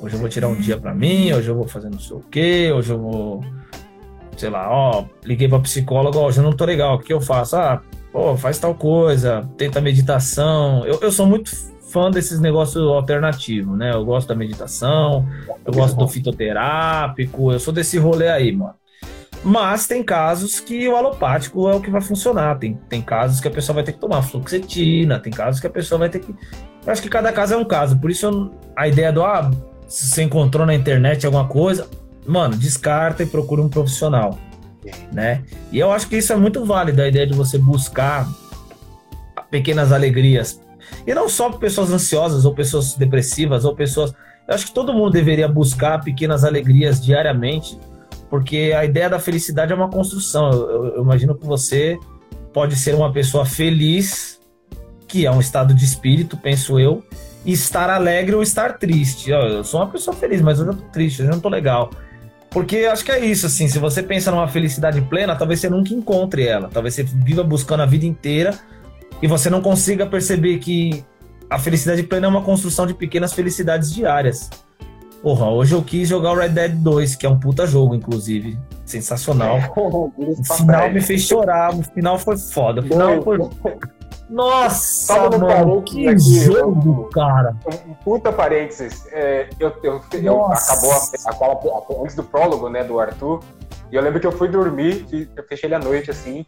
Hoje 0.00 0.14
eu 0.14 0.20
vou 0.20 0.28
tirar 0.28 0.48
um 0.48 0.56
dia 0.56 0.76
para 0.76 0.94
mim, 0.94 1.32
hoje 1.32 1.48
eu 1.48 1.54
vou 1.54 1.68
fazer 1.68 1.88
não 1.88 1.98
sei 1.98 2.16
o 2.16 2.20
quê, 2.20 2.72
hoje 2.74 2.90
eu 2.90 2.98
vou 2.98 3.44
sei 4.36 4.50
lá, 4.50 4.68
ó, 4.68 5.04
liguei 5.24 5.48
pra 5.48 5.60
psicólogo, 5.60 6.18
ó, 6.18 6.30
já 6.32 6.42
não 6.42 6.52
tô 6.52 6.64
legal, 6.64 6.96
o 6.96 6.98
que 6.98 7.12
eu 7.12 7.20
faço? 7.20 7.54
Ah, 7.56 7.80
pô, 8.10 8.36
faz 8.36 8.58
tal 8.58 8.74
coisa, 8.74 9.48
tenta 9.56 9.80
meditação. 9.80 10.84
Eu, 10.86 10.98
eu 11.00 11.12
sou 11.12 11.26
muito 11.26 11.54
fã 11.92 12.10
desses 12.10 12.40
negócios 12.40 12.82
alternativos, 12.82 13.76
né? 13.76 13.92
Eu 13.92 14.04
gosto 14.04 14.28
da 14.28 14.34
meditação, 14.34 15.28
eu 15.64 15.72
gosto 15.72 15.96
do 15.96 16.08
fitoterápico, 16.08 17.52
eu 17.52 17.60
sou 17.60 17.72
desse 17.72 17.98
rolê 17.98 18.28
aí, 18.28 18.50
mano. 18.50 18.74
Mas 19.44 19.86
tem 19.86 20.02
casos 20.02 20.60
que 20.60 20.88
o 20.88 20.94
alopático 20.94 21.68
é 21.68 21.74
o 21.74 21.80
que 21.80 21.90
vai 21.90 22.00
funcionar. 22.00 22.58
Tem, 22.58 22.78
tem 22.88 23.02
casos 23.02 23.40
que 23.40 23.48
a 23.48 23.50
pessoa 23.50 23.74
vai 23.74 23.84
ter 23.84 23.92
que 23.92 23.98
tomar 23.98 24.22
fluoxetina, 24.22 25.18
tem 25.18 25.32
casos 25.32 25.60
que 25.60 25.66
a 25.66 25.70
pessoa 25.70 25.98
vai 25.98 26.08
ter 26.08 26.20
que. 26.20 26.32
Eu 26.86 26.92
acho 26.92 27.02
que 27.02 27.08
cada 27.08 27.32
caso 27.32 27.54
é 27.54 27.56
um 27.56 27.64
caso. 27.64 27.98
Por 27.98 28.10
isso 28.10 28.52
a 28.76 28.86
ideia 28.86 29.12
do 29.12 29.24
ah, 29.24 29.50
se 29.88 30.06
você 30.06 30.22
encontrou 30.22 30.64
na 30.64 30.74
internet 30.74 31.26
alguma 31.26 31.46
coisa, 31.46 31.88
mano, 32.26 32.56
descarta 32.56 33.22
e 33.22 33.26
procura 33.26 33.60
um 33.60 33.68
profissional, 33.68 34.38
né? 35.12 35.42
E 35.70 35.78
eu 35.78 35.92
acho 35.92 36.08
que 36.08 36.16
isso 36.16 36.32
é 36.32 36.36
muito 36.36 36.64
válido, 36.64 37.02
a 37.02 37.08
ideia 37.08 37.26
de 37.26 37.34
você 37.34 37.58
buscar 37.58 38.26
pequenas 39.50 39.92
alegrias. 39.92 40.60
E 41.06 41.14
não 41.14 41.28
só 41.28 41.50
pessoas 41.50 41.90
ansiosas, 41.90 42.44
ou 42.44 42.54
pessoas 42.54 42.94
depressivas, 42.94 43.64
ou 43.64 43.74
pessoas... 43.74 44.12
Eu 44.48 44.54
acho 44.54 44.66
que 44.66 44.74
todo 44.74 44.92
mundo 44.92 45.10
deveria 45.10 45.46
buscar 45.46 46.02
pequenas 46.02 46.44
alegrias 46.44 47.04
diariamente, 47.04 47.78
porque 48.32 48.72
a 48.74 48.82
ideia 48.82 49.10
da 49.10 49.18
felicidade 49.18 49.74
é 49.74 49.76
uma 49.76 49.90
construção. 49.90 50.50
Eu, 50.50 50.70
eu, 50.70 50.86
eu 50.94 51.02
imagino 51.02 51.34
que 51.34 51.44
você 51.44 51.98
pode 52.50 52.76
ser 52.76 52.94
uma 52.94 53.12
pessoa 53.12 53.44
feliz, 53.44 54.40
que 55.06 55.26
é 55.26 55.30
um 55.30 55.38
estado 55.38 55.74
de 55.74 55.84
espírito, 55.84 56.34
penso 56.38 56.80
eu, 56.80 57.04
e 57.44 57.52
estar 57.52 57.90
alegre 57.90 58.34
ou 58.34 58.42
estar 58.42 58.78
triste. 58.78 59.30
Eu 59.30 59.62
sou 59.62 59.80
uma 59.80 59.90
pessoa 59.90 60.16
feliz, 60.16 60.40
mas 60.40 60.58
hoje 60.58 60.70
eu 60.70 60.74
tô 60.74 60.84
triste, 60.84 61.20
hoje 61.20 61.30
eu 61.30 61.34
não 61.34 61.42
tô 61.42 61.50
legal. 61.50 61.90
Porque 62.48 62.86
acho 62.90 63.04
que 63.04 63.12
é 63.12 63.22
isso, 63.22 63.44
assim, 63.44 63.68
se 63.68 63.78
você 63.78 64.02
pensa 64.02 64.30
numa 64.30 64.48
felicidade 64.48 65.02
plena, 65.02 65.36
talvez 65.36 65.60
você 65.60 65.68
nunca 65.68 65.92
encontre 65.92 66.46
ela. 66.46 66.70
Talvez 66.72 66.94
você 66.94 67.02
viva 67.02 67.44
buscando 67.44 67.82
a 67.82 67.86
vida 67.86 68.06
inteira 68.06 68.58
e 69.20 69.26
você 69.26 69.50
não 69.50 69.60
consiga 69.60 70.06
perceber 70.06 70.56
que 70.58 71.04
a 71.50 71.58
felicidade 71.58 72.02
plena 72.04 72.28
é 72.28 72.30
uma 72.30 72.42
construção 72.42 72.86
de 72.86 72.94
pequenas 72.94 73.34
felicidades 73.34 73.92
diárias. 73.92 74.48
Porra, 75.22 75.48
hoje 75.50 75.72
eu 75.72 75.82
quis 75.82 76.08
jogar 76.08 76.32
o 76.32 76.34
Red 76.34 76.48
Dead 76.48 76.72
2, 76.74 77.14
que 77.14 77.24
é 77.24 77.28
um 77.28 77.38
puta 77.38 77.64
jogo, 77.64 77.94
inclusive. 77.94 78.58
Sensacional. 78.84 79.58
o 79.76 80.44
final 80.56 80.90
me 80.90 81.00
fez 81.00 81.22
chorar, 81.22 81.72
o 81.72 81.82
final 81.82 82.18
foi 82.18 82.36
foda. 82.36 82.80
O 82.80 82.84
final 82.84 83.22
foi. 83.22 83.38
Nossa, 84.28 85.30
mano, 85.38 85.82
que 85.82 86.18
jogo, 86.18 87.08
cara. 87.10 87.54
Um, 87.64 87.90
um 87.90 87.94
puta 87.94 88.32
parênteses. 88.32 89.06
É, 89.12 89.48
eu, 89.60 89.72
eu, 89.82 90.00
eu 90.12 90.46
acabou 90.46 90.90
a, 90.90 90.96
a, 90.96 91.98
a, 92.00 92.02
antes 92.02 92.16
do 92.16 92.24
prólogo, 92.24 92.68
né, 92.68 92.82
do 92.82 92.98
Arthur. 92.98 93.40
E 93.92 93.94
eu 93.94 94.02
lembro 94.02 94.18
que 94.18 94.26
eu 94.26 94.32
fui 94.32 94.48
dormir, 94.48 95.06
eu 95.36 95.44
fechei 95.44 95.68
ele 95.68 95.74
à 95.74 95.78
noite, 95.78 96.10
assim. 96.10 96.44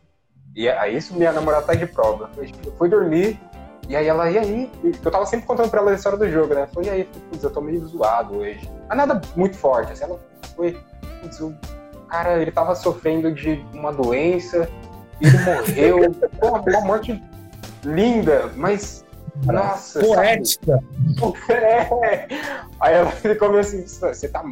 E 0.57 0.69
aí, 0.69 0.97
isso 0.97 1.15
minha 1.15 1.33
namorada 1.33 1.67
tá 1.67 1.75
de 1.75 1.87
prova. 1.87 2.31
Eu 2.39 2.73
fui 2.73 2.89
dormir, 2.89 3.39
e 3.89 3.97
aí 3.97 4.07
ela, 4.07 4.31
e 4.31 4.39
aí? 4.39 4.71
Eu 4.83 5.11
tava 5.11 5.27
sempre 5.27 5.47
contando 5.47 5.69
pra 5.69 5.81
ela 5.81 5.91
a 5.91 5.95
história 5.95 6.19
do 6.19 6.29
jogo, 6.31 6.55
né? 6.55 6.67
Falei, 6.73 6.89
e 6.89 6.93
aí? 6.93 7.05
Putz, 7.31 7.43
eu 7.43 7.51
tô 7.51 7.61
meio 7.61 7.87
zoado 7.87 8.39
hoje. 8.39 8.71
Mas 8.89 8.97
nada 8.97 9.21
muito 9.37 9.57
forte, 9.57 9.93
assim. 9.93 10.05
Ela 10.05 10.19
foi, 10.57 10.79
putz, 11.21 11.41
o 11.41 11.55
cara, 12.09 12.41
ele 12.41 12.51
tava 12.51 12.75
sofrendo 12.75 13.33
de 13.33 13.65
uma 13.75 13.93
doença, 13.93 14.69
ele 15.21 15.39
morreu. 15.39 16.15
Pô, 16.41 16.49
uma 16.49 16.81
morte 16.81 17.23
linda, 17.85 18.51
mas. 18.57 19.05
Nossa. 19.45 20.01
Poética. 20.01 20.79
É. 21.51 21.89
Aí 22.81 22.95
ela 22.95 23.11
ficou 23.11 23.49
meio 23.49 23.61
assim: 23.61 23.85
você 23.87 24.29
tá 24.29 24.45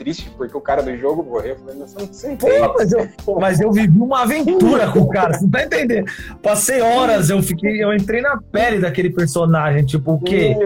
triste 0.00 0.30
porque 0.34 0.56
o 0.56 0.60
cara 0.62 0.82
do 0.82 0.96
jogo 0.96 1.22
morreu. 1.22 1.50
Eu 1.50 1.58
falei, 1.58 1.74
não, 1.76 1.86
você 1.86 1.98
não 1.98 2.12
sei. 2.12 2.36
Pô, 2.36 2.48
mas, 2.74 2.92
eu, 2.92 3.08
mas 3.38 3.60
eu 3.60 3.70
vivi 3.70 3.98
uma 3.98 4.22
aventura 4.22 4.90
com 4.90 5.00
o 5.00 5.08
cara, 5.08 5.34
você 5.34 5.44
não 5.44 5.50
tá 5.50 5.64
entendendo? 5.64 6.10
Passei 6.42 6.80
horas, 6.80 7.28
eu 7.28 7.42
fiquei, 7.42 7.84
eu 7.84 7.92
entrei 7.92 8.22
na 8.22 8.40
pele 8.50 8.78
daquele 8.78 9.10
personagem, 9.10 9.84
tipo, 9.84 10.14
o 10.14 10.20
quê? 10.20 10.56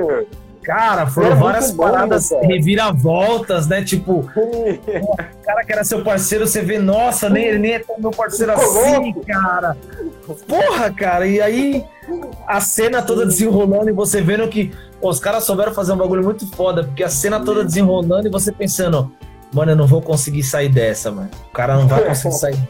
Cara, 0.62 1.06
foram 1.06 1.32
é 1.32 1.34
várias 1.34 1.72
paradas, 1.72 2.30
bom, 2.30 2.46
reviravoltas, 2.46 3.66
né? 3.66 3.82
Tipo, 3.82 4.20
o 4.34 5.44
cara 5.44 5.64
que 5.64 5.72
era 5.72 5.84
seu 5.84 6.02
parceiro, 6.02 6.46
você 6.46 6.62
vê, 6.62 6.78
nossa, 6.78 7.28
nem 7.28 7.44
ele 7.44 7.58
nem 7.58 7.72
é 7.72 7.78
tão 7.80 7.98
meu 7.98 8.12
parceiro 8.12 8.52
assim, 8.52 9.12
cara. 9.26 9.76
Porra, 10.46 10.90
cara, 10.90 11.26
e 11.26 11.40
aí 11.40 11.84
a 12.46 12.60
cena 12.60 13.02
toda 13.02 13.26
desenrolando 13.26 13.88
e 13.88 13.92
você 13.92 14.20
vendo 14.20 14.48
que 14.48 14.72
pô, 15.00 15.10
os 15.10 15.18
caras 15.18 15.44
souberam 15.44 15.72
fazer 15.72 15.92
um 15.92 15.96
bagulho 15.96 16.22
muito 16.22 16.46
foda, 16.54 16.84
porque 16.84 17.04
a 17.04 17.08
cena 17.08 17.40
toda 17.40 17.64
desenrolando 17.64 18.26
e 18.26 18.30
você 18.30 18.52
pensando, 18.52 19.12
mano, 19.52 19.72
eu 19.72 19.76
não 19.76 19.86
vou 19.86 20.00
conseguir 20.00 20.42
sair 20.42 20.68
dessa, 20.68 21.10
mano. 21.10 21.30
O 21.48 21.52
cara 21.52 21.76
não 21.76 21.86
vai 21.86 22.04
conseguir 22.04 22.34
sair 22.34 22.68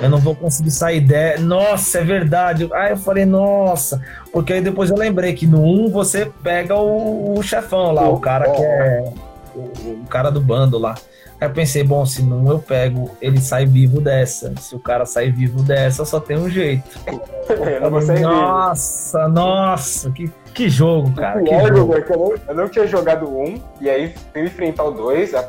eu 0.00 0.10
não 0.10 0.18
vou 0.18 0.34
conseguir 0.34 0.70
sair 0.70 1.00
dessa. 1.00 1.42
Nossa, 1.42 1.98
é 1.98 2.04
verdade. 2.04 2.68
Aí 2.72 2.90
eu 2.90 2.96
falei, 2.96 3.24
nossa. 3.24 4.02
Porque 4.32 4.52
aí 4.52 4.60
depois 4.60 4.90
eu 4.90 4.96
lembrei 4.96 5.34
que 5.34 5.46
no 5.46 5.62
1 5.62 5.90
você 5.90 6.30
pega 6.42 6.74
o, 6.74 7.38
o 7.38 7.42
chefão 7.42 7.92
lá, 7.92 8.08
o 8.08 8.18
cara 8.18 8.50
que 8.50 8.62
é. 8.62 9.12
O, 9.58 10.02
o, 10.02 10.06
cara 10.08 10.30
do 10.30 10.40
bando 10.40 10.78
lá. 10.78 10.94
Aí 11.40 11.48
eu 11.48 11.52
pensei, 11.52 11.84
bom, 11.84 12.04
se 12.04 12.22
não 12.22 12.48
eu 12.48 12.58
pego, 12.58 13.10
ele 13.20 13.40
sai 13.40 13.64
vivo 13.64 14.00
dessa. 14.00 14.52
Se 14.60 14.74
o 14.74 14.78
cara 14.78 15.06
sair 15.06 15.30
vivo 15.30 15.62
dessa, 15.62 16.04
só 16.04 16.18
tem 16.18 16.36
um 16.36 16.48
jeito. 16.48 16.98
eu 17.48 17.90
não 17.90 18.00
falei, 18.00 18.22
nossa, 18.22 19.18
vivo. 19.20 19.32
nossa, 19.32 20.10
que, 20.10 20.32
que 20.52 20.68
jogo, 20.68 21.14
cara. 21.14 21.42
Que 21.42 21.50
jogo. 21.50 21.94
Eu, 21.94 22.04
não, 22.08 22.34
eu 22.48 22.54
não 22.54 22.68
tinha 22.68 22.86
jogado 22.86 23.28
um, 23.28 23.60
e 23.80 23.88
aí 23.88 24.14
fui 24.32 24.42
enfrentar 24.42 24.84
o 24.84 24.90
dois, 24.90 25.34
a 25.34 25.48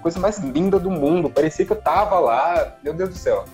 coisa 0.00 0.18
mais 0.18 0.38
linda 0.38 0.78
do 0.78 0.90
mundo. 0.90 1.30
Parecia 1.30 1.64
que 1.64 1.72
eu 1.72 1.80
tava 1.80 2.18
lá, 2.18 2.76
meu 2.82 2.92
Deus 2.92 3.10
do 3.10 3.16
céu. 3.16 3.44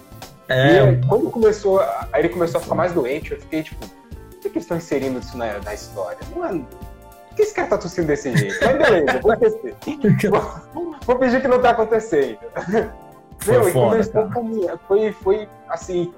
É. 0.49 0.75
E 0.75 0.79
aí, 0.79 1.01
quando 1.07 1.31
começou, 1.31 1.81
aí 1.81 2.21
ele 2.21 2.29
começou 2.29 2.59
a 2.59 2.63
ficar 2.63 2.75
mais 2.75 2.93
doente, 2.93 3.33
eu 3.33 3.41
fiquei 3.41 3.63
tipo, 3.63 3.87
por 3.87 4.41
que, 4.41 4.49
eles 4.49 4.65
estão 4.65 4.77
inserindo 4.77 5.19
isso 5.19 5.37
na, 5.37 5.59
na 5.61 5.75
história? 5.75 6.19
Mano, 6.37 6.67
por 6.71 6.94
que 7.35 7.43
esse 7.43 7.55
cara 7.55 7.69
tá 7.69 7.79
tossindo 7.79 8.07
desse 8.07 8.35
jeito? 8.37 8.57
Mas 8.65 8.77
beleza, 8.77 9.21
vou 9.21 9.33
esquecer. 9.33 9.77
vou, 10.31 10.97
vou 11.05 11.19
fingir 11.19 11.41
que 11.41 11.49
não 11.49 11.61
tá 11.61 11.71
acontecendo. 11.71 12.39
Foi, 13.39 13.59
Meu, 13.59 13.65
foda, 13.73 14.79
foi, 14.89 15.13
foi 15.13 15.49
assim. 15.69 16.13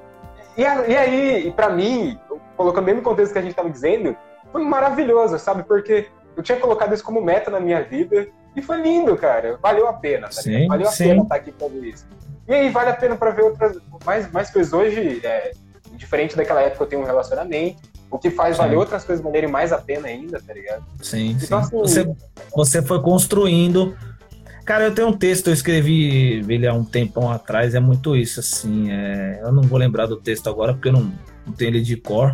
E, 0.56 0.62
e 0.62 0.96
aí, 0.96 1.52
pra 1.52 1.70
mim, 1.70 2.18
colocando 2.56 2.85
mesmo 2.85 3.02
contexto 3.02 3.32
que 3.32 3.38
a 3.38 3.42
gente 3.42 3.54
tava 3.54 3.70
dizendo, 3.70 4.16
foi 4.52 4.62
maravilhoso, 4.62 5.38
sabe? 5.38 5.62
Porque 5.64 6.08
eu 6.37 6.42
tinha 6.42 6.58
colocado 6.58 6.94
isso 6.94 7.02
como 7.02 7.20
meta 7.20 7.50
na 7.50 7.58
minha 7.58 7.82
vida 7.82 8.28
e 8.54 8.62
foi 8.62 8.80
lindo, 8.80 9.16
cara. 9.16 9.58
Valeu 9.61 9.88
a 9.88 9.92
pena, 9.92 10.28
tá 10.28 10.40
sim, 10.42 10.68
Valeu 10.68 10.88
a 10.88 10.90
sim. 10.92 11.08
pena 11.08 11.23
estar 11.23 11.35
aqui 11.35 11.54
fazendo 11.58 11.85
isso. 11.85 12.06
E 12.46 12.54
aí, 12.54 12.70
vale 12.70 12.90
a 12.90 12.94
pena 12.94 13.16
para 13.16 13.30
ver 13.30 13.42
outras, 13.42 13.76
mais, 14.04 14.30
mais 14.30 14.50
coisas 14.50 14.73
hoje. 14.73 15.20
É, 15.25 15.52
diferente 15.92 16.37
daquela 16.37 16.62
época, 16.62 16.85
eu 16.85 16.88
tenho 16.88 17.02
um 17.02 17.06
relacionamento. 17.06 17.95
O 18.10 18.18
que 18.18 18.30
faz 18.30 18.56
Sim. 18.56 18.62
valer 18.62 18.76
outras 18.76 19.04
coisas 19.04 19.22
valerem 19.22 19.50
mais 19.50 19.72
a 19.72 19.78
pena 19.78 20.08
ainda, 20.08 20.40
tá 20.40 20.54
ligado? 20.54 20.84
Sim, 21.02 21.36
sim. 21.38 21.44
Então, 21.44 21.58
assim- 21.58 21.76
Você, 21.76 22.16
você 22.54 22.82
foi 22.82 23.00
construindo. 23.02 23.96
Cara, 24.64 24.84
eu 24.84 24.94
tenho 24.94 25.08
um 25.08 25.12
texto, 25.12 25.48
eu 25.48 25.52
escrevi 25.52 26.44
ele 26.48 26.66
há 26.66 26.72
um 26.75 26.84
tempão 26.84 27.30
atrás, 27.30 27.75
é 27.75 27.80
muito 27.80 28.16
isso, 28.16 28.40
assim. 28.40 28.90
é, 28.90 29.40
eu 29.42 29.52
não 29.52 29.62
vou 29.62 29.78
lembrar 29.78 30.06
do 30.06 30.16
texto 30.16 30.48
agora, 30.48 30.72
porque 30.72 30.88
eu 30.88 30.92
não, 30.92 31.12
não 31.46 31.52
tenho 31.52 31.70
ele 31.70 31.80
de 31.80 31.96
cor. 31.96 32.32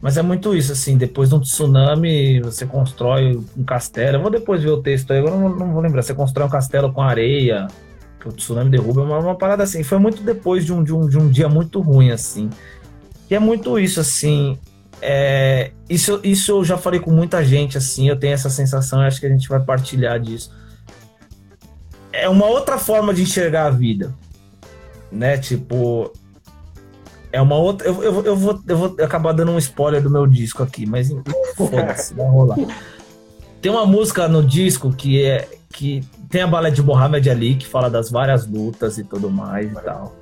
Mas 0.00 0.16
é 0.16 0.22
muito 0.22 0.54
isso, 0.56 0.72
assim. 0.72 0.98
Depois 0.98 1.28
de 1.28 1.36
um 1.36 1.40
tsunami, 1.40 2.40
você 2.40 2.66
constrói 2.66 3.40
um 3.56 3.62
castelo. 3.62 4.16
Eu 4.16 4.22
vou 4.22 4.30
depois 4.30 4.60
ver 4.62 4.70
o 4.70 4.82
texto 4.82 5.12
aí, 5.12 5.20
agora 5.20 5.36
eu 5.36 5.40
não, 5.40 5.48
não 5.56 5.72
vou 5.72 5.80
lembrar. 5.80 6.02
Você 6.02 6.12
constrói 6.12 6.46
um 6.46 6.50
castelo 6.50 6.92
com 6.92 7.00
areia, 7.00 7.68
que 8.20 8.28
o 8.28 8.32
tsunami 8.32 8.68
derruba, 8.68 9.02
é 9.02 9.04
uma, 9.04 9.18
uma 9.20 9.38
parada 9.38 9.62
assim. 9.62 9.84
Foi 9.84 9.98
muito 9.98 10.22
depois 10.24 10.66
de 10.66 10.72
um, 10.72 10.82
de, 10.82 10.92
um, 10.92 11.08
de 11.08 11.16
um 11.16 11.28
dia 11.28 11.48
muito 11.48 11.80
ruim, 11.80 12.10
assim. 12.10 12.50
E 13.30 13.34
é 13.34 13.38
muito 13.38 13.78
isso, 13.78 14.00
assim. 14.00 14.58
É, 15.04 15.72
isso, 15.90 16.20
isso 16.22 16.52
eu 16.52 16.64
já 16.64 16.78
falei 16.78 17.00
com 17.00 17.10
muita 17.10 17.44
gente, 17.44 17.76
assim, 17.76 18.08
eu 18.08 18.16
tenho 18.16 18.34
essa 18.34 18.48
sensação, 18.48 19.00
acho 19.00 19.18
que 19.18 19.26
a 19.26 19.28
gente 19.28 19.48
vai 19.48 19.58
partilhar 19.58 20.20
disso. 20.20 20.52
É 22.12 22.28
uma 22.28 22.46
outra 22.46 22.78
forma 22.78 23.12
de 23.12 23.22
enxergar 23.22 23.66
a 23.66 23.70
vida, 23.70 24.14
né? 25.10 25.36
Tipo, 25.38 26.12
é 27.32 27.40
uma 27.42 27.56
outra. 27.56 27.88
Eu, 27.88 28.00
eu, 28.00 28.24
eu, 28.24 28.36
vou, 28.36 28.62
eu 28.68 28.76
vou 28.76 28.96
acabar 29.02 29.32
dando 29.32 29.50
um 29.50 29.58
spoiler 29.58 30.00
do 30.00 30.10
meu 30.10 30.24
disco 30.24 30.62
aqui, 30.62 30.86
mas 30.86 31.08
foda-se, 31.56 32.14
vai 32.14 32.26
rolar. 32.28 32.58
Tem 33.60 33.72
uma 33.72 33.86
música 33.86 34.28
no 34.28 34.44
disco 34.44 34.92
que 34.92 35.20
é 35.20 35.48
que 35.72 36.04
tem 36.28 36.42
a 36.42 36.46
balé 36.46 36.70
de 36.70 36.82
Mohamed 36.82 37.28
Ali, 37.28 37.54
que 37.56 37.66
fala 37.66 37.90
das 37.90 38.10
várias 38.10 38.46
lutas 38.46 38.98
e 38.98 39.04
tudo 39.04 39.30
mais 39.30 39.72
e 39.72 39.74
tal. 39.82 40.14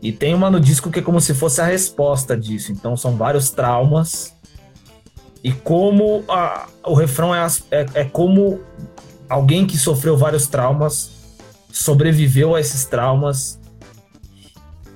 E 0.00 0.12
tem 0.12 0.32
uma 0.34 0.50
no 0.50 0.60
disco 0.60 0.90
que 0.90 1.00
é 1.00 1.02
como 1.02 1.20
se 1.20 1.34
fosse 1.34 1.60
a 1.60 1.64
resposta 1.64 2.36
disso. 2.36 2.70
Então 2.72 2.96
são 2.96 3.16
vários 3.16 3.50
traumas. 3.50 4.34
E 5.42 5.52
como 5.52 6.24
a- 6.28 6.66
o 6.84 6.94
refrão 6.94 7.34
é, 7.34 7.46
é, 7.70 7.86
é 7.94 8.04
como 8.04 8.60
alguém 9.28 9.66
que 9.66 9.76
sofreu 9.76 10.16
vários 10.16 10.46
traumas 10.46 11.10
sobreviveu 11.70 12.54
a 12.54 12.60
esses 12.60 12.84
traumas. 12.84 13.58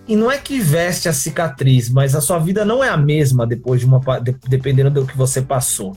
E 0.08 0.16
não 0.16 0.30
é 0.30 0.38
que 0.38 0.58
veste 0.58 1.08
a 1.08 1.12
cicatriz, 1.12 1.88
mas 1.88 2.14
a 2.16 2.20
sua 2.20 2.38
vida 2.38 2.64
não 2.64 2.82
é 2.82 2.88
a 2.88 2.96
mesma 2.96 3.46
depois 3.46 3.80
de 3.80 3.86
uma. 3.86 4.00
de- 4.20 4.34
dependendo 4.48 4.90
do 4.90 5.06
que 5.06 5.16
você 5.16 5.40
passou. 5.40 5.96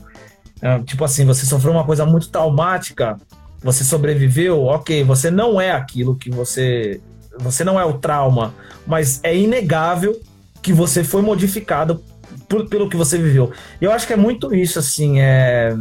É, 0.62 0.78
tipo 0.80 1.04
assim, 1.04 1.24
você 1.24 1.44
sofreu 1.44 1.72
uma 1.72 1.84
coisa 1.84 2.06
muito 2.06 2.28
traumática, 2.28 3.18
você 3.60 3.82
sobreviveu, 3.84 4.62
ok, 4.64 5.02
você 5.04 5.30
não 5.30 5.60
é 5.60 5.72
aquilo 5.72 6.14
que 6.14 6.30
você. 6.30 7.00
Você 7.38 7.64
não 7.64 7.78
é 7.78 7.84
o 7.84 7.94
trauma, 7.94 8.54
mas 8.86 9.20
é 9.22 9.36
inegável 9.36 10.20
que 10.62 10.72
você 10.72 11.04
foi 11.04 11.22
modificado 11.22 12.02
por- 12.48 12.68
pelo 12.68 12.88
que 12.88 12.96
você 12.96 13.18
viveu. 13.18 13.52
Eu 13.80 13.92
acho 13.92 14.06
que 14.06 14.12
é 14.12 14.16
muito 14.16 14.54
isso, 14.54 14.78
assim, 14.78 15.20
é. 15.20 15.76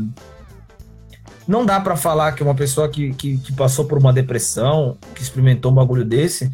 Não 1.47 1.65
dá 1.65 1.79
pra 1.79 1.95
falar 1.95 2.31
que 2.31 2.41
uma 2.41 2.55
pessoa 2.55 2.89
que, 2.89 3.13
que, 3.13 3.37
que 3.37 3.53
passou 3.53 3.85
por 3.85 3.97
uma 3.97 4.11
depressão, 4.11 4.97
que 5.13 5.21
experimentou 5.21 5.71
um 5.71 5.75
bagulho 5.75 6.03
desse, 6.03 6.51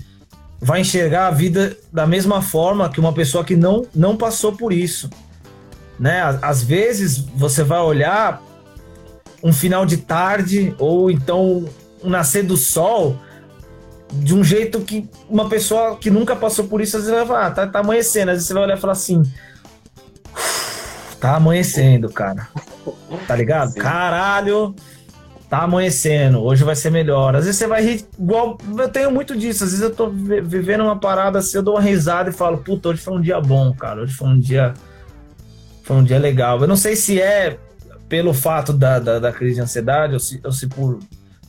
vai 0.60 0.82
enxergar 0.82 1.28
a 1.28 1.32
vida 1.32 1.78
da 1.92 2.06
mesma 2.06 2.42
forma 2.42 2.90
que 2.90 3.00
uma 3.00 3.14
pessoa 3.14 3.44
que 3.44 3.56
não, 3.56 3.86
não 3.96 4.18
passou 4.18 4.52
por 4.52 4.74
isso. 4.74 5.10
Né? 5.98 6.22
Às 6.42 6.62
vezes 6.62 7.18
você 7.18 7.64
vai 7.64 7.80
olhar 7.80 8.42
um 9.42 9.54
final 9.54 9.86
de 9.86 9.98
tarde 9.98 10.76
ou 10.78 11.10
então 11.10 11.66
um 12.04 12.10
nascer 12.10 12.44
do 12.44 12.58
sol 12.58 13.18
de 14.12 14.36
um 14.36 14.44
jeito 14.44 14.82
que 14.82 15.10
uma 15.30 15.48
pessoa 15.48 15.96
que 15.98 16.10
nunca 16.10 16.36
passou 16.36 16.66
por 16.66 16.82
isso, 16.82 16.98
às 16.98 17.04
vezes 17.04 17.18
vai 17.18 17.26
falar, 17.28 17.48
ah, 17.48 17.52
tá, 17.52 17.68
tá 17.68 17.80
amanhecendo. 17.80 18.32
Às 18.32 18.36
vezes 18.38 18.48
você 18.48 18.54
vai 18.54 18.64
olhar 18.64 18.78
e 18.78 18.82
falar 18.82 18.94
assim, 18.94 19.24
tá 21.20 21.36
amanhecendo, 21.36 22.10
cara. 22.10 22.48
Tá 23.28 23.36
ligado? 23.36 23.72
Sim. 23.72 23.80
Caralho, 23.80 24.76
tá 25.50 25.60
amanhecendo, 25.60 26.42
hoje 26.42 26.64
vai 26.64 26.76
ser 26.76 26.90
melhor. 26.90 27.36
Às 27.36 27.46
vezes 27.46 27.60
você 27.60 27.68
vai 27.68 27.84
rir 27.84 28.06
igual. 28.20 28.58
Eu 28.78 28.90
tenho 28.90 29.12
muito 29.12 29.38
disso. 29.38 29.64
Às 29.64 29.72
vezes 29.72 29.84
eu 29.84 29.94
tô 29.94 30.10
vi- 30.10 30.42
vivendo 30.42 30.82
uma 30.82 31.00
parada 31.00 31.40
assim, 31.40 31.58
eu 31.58 31.64
dou 31.64 31.76
uma 31.76 31.82
risada 31.82 32.30
e 32.30 32.34
falo, 32.34 32.58
puta, 32.58 32.90
hoje 32.90 33.02
foi 33.02 33.14
um 33.14 33.22
dia 33.22 33.40
bom, 33.40 33.74
cara. 33.74 34.02
Hoje 34.02 34.14
foi 34.14 34.28
um 34.28 34.40
dia. 34.40 34.74
Foi 35.84 35.96
um 35.98 36.04
dia 36.04 36.20
legal. 36.20 36.60
Eu 36.62 36.68
não 36.68 36.76
sei 36.76 36.96
se 36.96 37.22
é 37.22 37.58
pelo 38.08 38.34
fato 38.34 38.74
da, 38.74 39.00
da, 39.00 39.20
da 39.20 39.32
crise 39.32 39.56
de 39.56 39.62
ansiedade 39.62 40.14
ou 40.14 40.20
se, 40.20 40.40
ou 40.44 40.52
se 40.52 40.68
por 40.68 41.00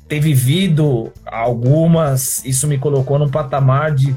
ter 0.08 0.20
vivido 0.20 1.12
algumas, 1.24 2.44
isso 2.44 2.66
me 2.66 2.78
colocou 2.78 3.18
num 3.18 3.28
patamar 3.30 3.94
de 3.94 4.14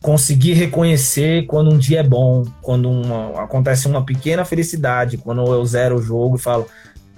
conseguir 0.00 0.52
reconhecer 0.52 1.46
quando 1.46 1.72
um 1.72 1.78
dia 1.78 2.00
é 2.00 2.02
bom, 2.02 2.44
quando 2.62 2.88
uma- 2.90 3.42
acontece 3.42 3.88
uma 3.88 4.04
pequena 4.04 4.44
felicidade, 4.44 5.16
quando 5.18 5.44
eu 5.52 5.64
zero 5.66 5.96
o 5.96 6.02
jogo 6.02 6.36
e 6.36 6.38
falo, 6.38 6.66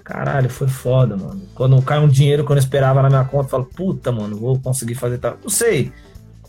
caralho, 0.03 0.49
foi 0.49 0.69
foda, 0.69 1.17
mano. 1.17 1.43
Quando 1.55 1.81
cai 1.83 1.99
um 2.01 2.09
dinheiro 2.09 2.45
que 2.45 2.51
eu 2.51 2.55
não 2.55 2.61
esperava 2.63 3.03
na 3.03 3.11
minha 3.11 3.25
conta, 3.25 3.45
eu 3.45 3.51
falo, 3.51 3.65
puta, 3.67 4.11
mano, 4.11 4.39
vou 4.39 4.59
conseguir 4.59 4.95
fazer 4.95 5.19
tal. 5.19 5.37
Não 5.43 5.51
sei. 5.51 5.93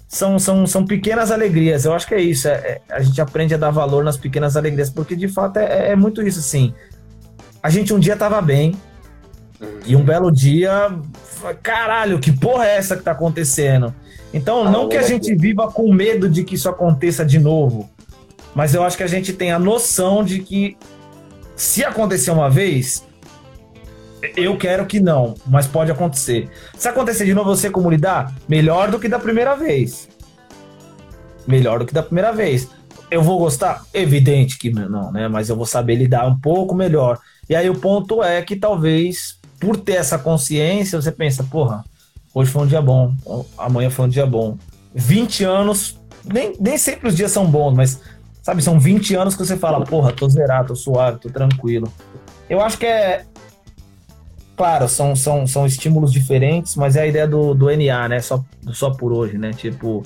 São, 0.07 0.39
são, 0.39 0.65
são 0.65 0.85
pequenas 0.85 1.29
alegrias. 1.29 1.83
Eu 1.83 1.93
acho 1.93 2.07
que 2.07 2.15
é 2.15 2.21
isso. 2.21 2.47
é- 2.47 2.51
é- 2.53 2.81
a 2.89 3.01
gente 3.01 3.19
aprende 3.19 3.53
a 3.53 3.57
dar 3.57 3.69
valor 3.69 4.03
nas 4.03 4.15
pequenas 4.17 4.55
alegrias, 4.55 4.89
porque 4.89 5.15
de 5.15 5.27
fato 5.27 5.57
é, 5.57 5.91
é 5.91 5.95
muito 5.95 6.21
isso, 6.21 6.39
assim. 6.39 6.73
A 7.61 7.69
gente 7.69 7.93
um 7.93 7.99
dia 7.99 8.15
tava 8.15 8.41
bem, 8.41 8.75
e 9.85 9.95
um 9.95 10.03
belo 10.03 10.31
dia, 10.31 10.89
caralho, 11.61 12.19
que 12.19 12.31
porra 12.31 12.65
é 12.65 12.77
essa 12.77 12.95
que 12.97 13.03
tá 13.03 13.11
acontecendo? 13.11 13.93
Então, 14.33 14.67
Ah, 14.67 14.71
não 14.71 14.87
que 14.87 14.97
a 14.97 15.01
gente 15.01 15.33
viva 15.35 15.71
com 15.71 15.91
medo 15.91 16.29
de 16.29 16.43
que 16.43 16.55
isso 16.55 16.69
aconteça 16.69 17.25
de 17.25 17.39
novo, 17.39 17.89
mas 18.53 18.73
eu 18.73 18.83
acho 18.83 18.97
que 18.97 19.03
a 19.03 19.07
gente 19.07 19.33
tem 19.33 19.51
a 19.51 19.59
noção 19.59 20.23
de 20.23 20.39
que 20.39 20.77
se 21.55 21.83
acontecer 21.83 22.31
uma 22.31 22.49
vez, 22.49 23.03
eu 24.35 24.57
quero 24.57 24.85
que 24.85 24.99
não, 24.99 25.35
mas 25.47 25.65
pode 25.65 25.91
acontecer. 25.91 26.49
Se 26.77 26.87
acontecer 26.87 27.25
de 27.25 27.33
novo, 27.33 27.55
você 27.55 27.69
como 27.69 27.89
lidar? 27.89 28.33
Melhor 28.47 28.91
do 28.91 28.99
que 28.99 29.07
da 29.07 29.19
primeira 29.19 29.55
vez. 29.55 30.09
Melhor 31.47 31.79
do 31.79 31.85
que 31.85 31.93
da 31.93 32.03
primeira 32.03 32.31
vez. 32.31 32.69
Eu 33.09 33.23
vou 33.23 33.39
gostar? 33.39 33.83
Evidente 33.93 34.59
que 34.59 34.69
não, 34.69 35.11
né? 35.11 35.27
Mas 35.27 35.49
eu 35.49 35.55
vou 35.55 35.65
saber 35.65 35.95
lidar 35.95 36.27
um 36.27 36.37
pouco 36.39 36.75
melhor. 36.75 37.17
E 37.49 37.55
aí 37.55 37.69
o 37.69 37.75
ponto 37.75 38.23
é 38.23 38.41
que 38.41 38.55
talvez, 38.55 39.38
por 39.59 39.77
ter 39.77 39.93
essa 39.93 40.17
consciência, 40.17 40.99
você 40.99 41.11
pensa, 41.11 41.43
porra, 41.43 41.83
hoje 42.33 42.49
foi 42.51 42.63
um 42.63 42.67
dia 42.67 42.81
bom, 42.81 43.13
amanhã 43.57 43.89
foi 43.89 44.05
um 44.05 44.09
dia 44.09 44.25
bom. 44.25 44.57
20 44.95 45.43
anos, 45.43 45.99
nem, 46.23 46.55
nem 46.59 46.77
sempre 46.77 47.09
os 47.09 47.15
dias 47.15 47.31
são 47.31 47.45
bons, 47.45 47.73
mas, 47.73 47.99
sabe, 48.41 48.61
são 48.61 48.79
20 48.79 49.15
anos 49.15 49.35
que 49.35 49.45
você 49.45 49.57
fala, 49.57 49.83
porra, 49.83 50.11
tô 50.11 50.27
zerado, 50.29 50.69
tô 50.69 50.75
suave, 50.75 51.19
tô 51.19 51.29
tranquilo. 51.29 51.91
Eu 52.49 52.61
acho 52.61 52.77
que 52.77 52.85
é. 52.85 53.25
Claro, 54.57 54.89
são, 54.89 55.15
são, 55.15 55.47
são 55.47 55.65
estímulos 55.65 56.11
diferentes, 56.11 56.75
mas 56.75 56.95
é 56.97 57.01
a 57.03 57.07
ideia 57.07 57.27
do, 57.27 57.53
do 57.53 57.67
NA, 57.69 58.09
né? 58.09 58.19
Só, 58.19 58.43
só 58.73 58.89
por 58.89 59.13
hoje, 59.13 59.37
né? 59.37 59.51
Tipo, 59.53 60.03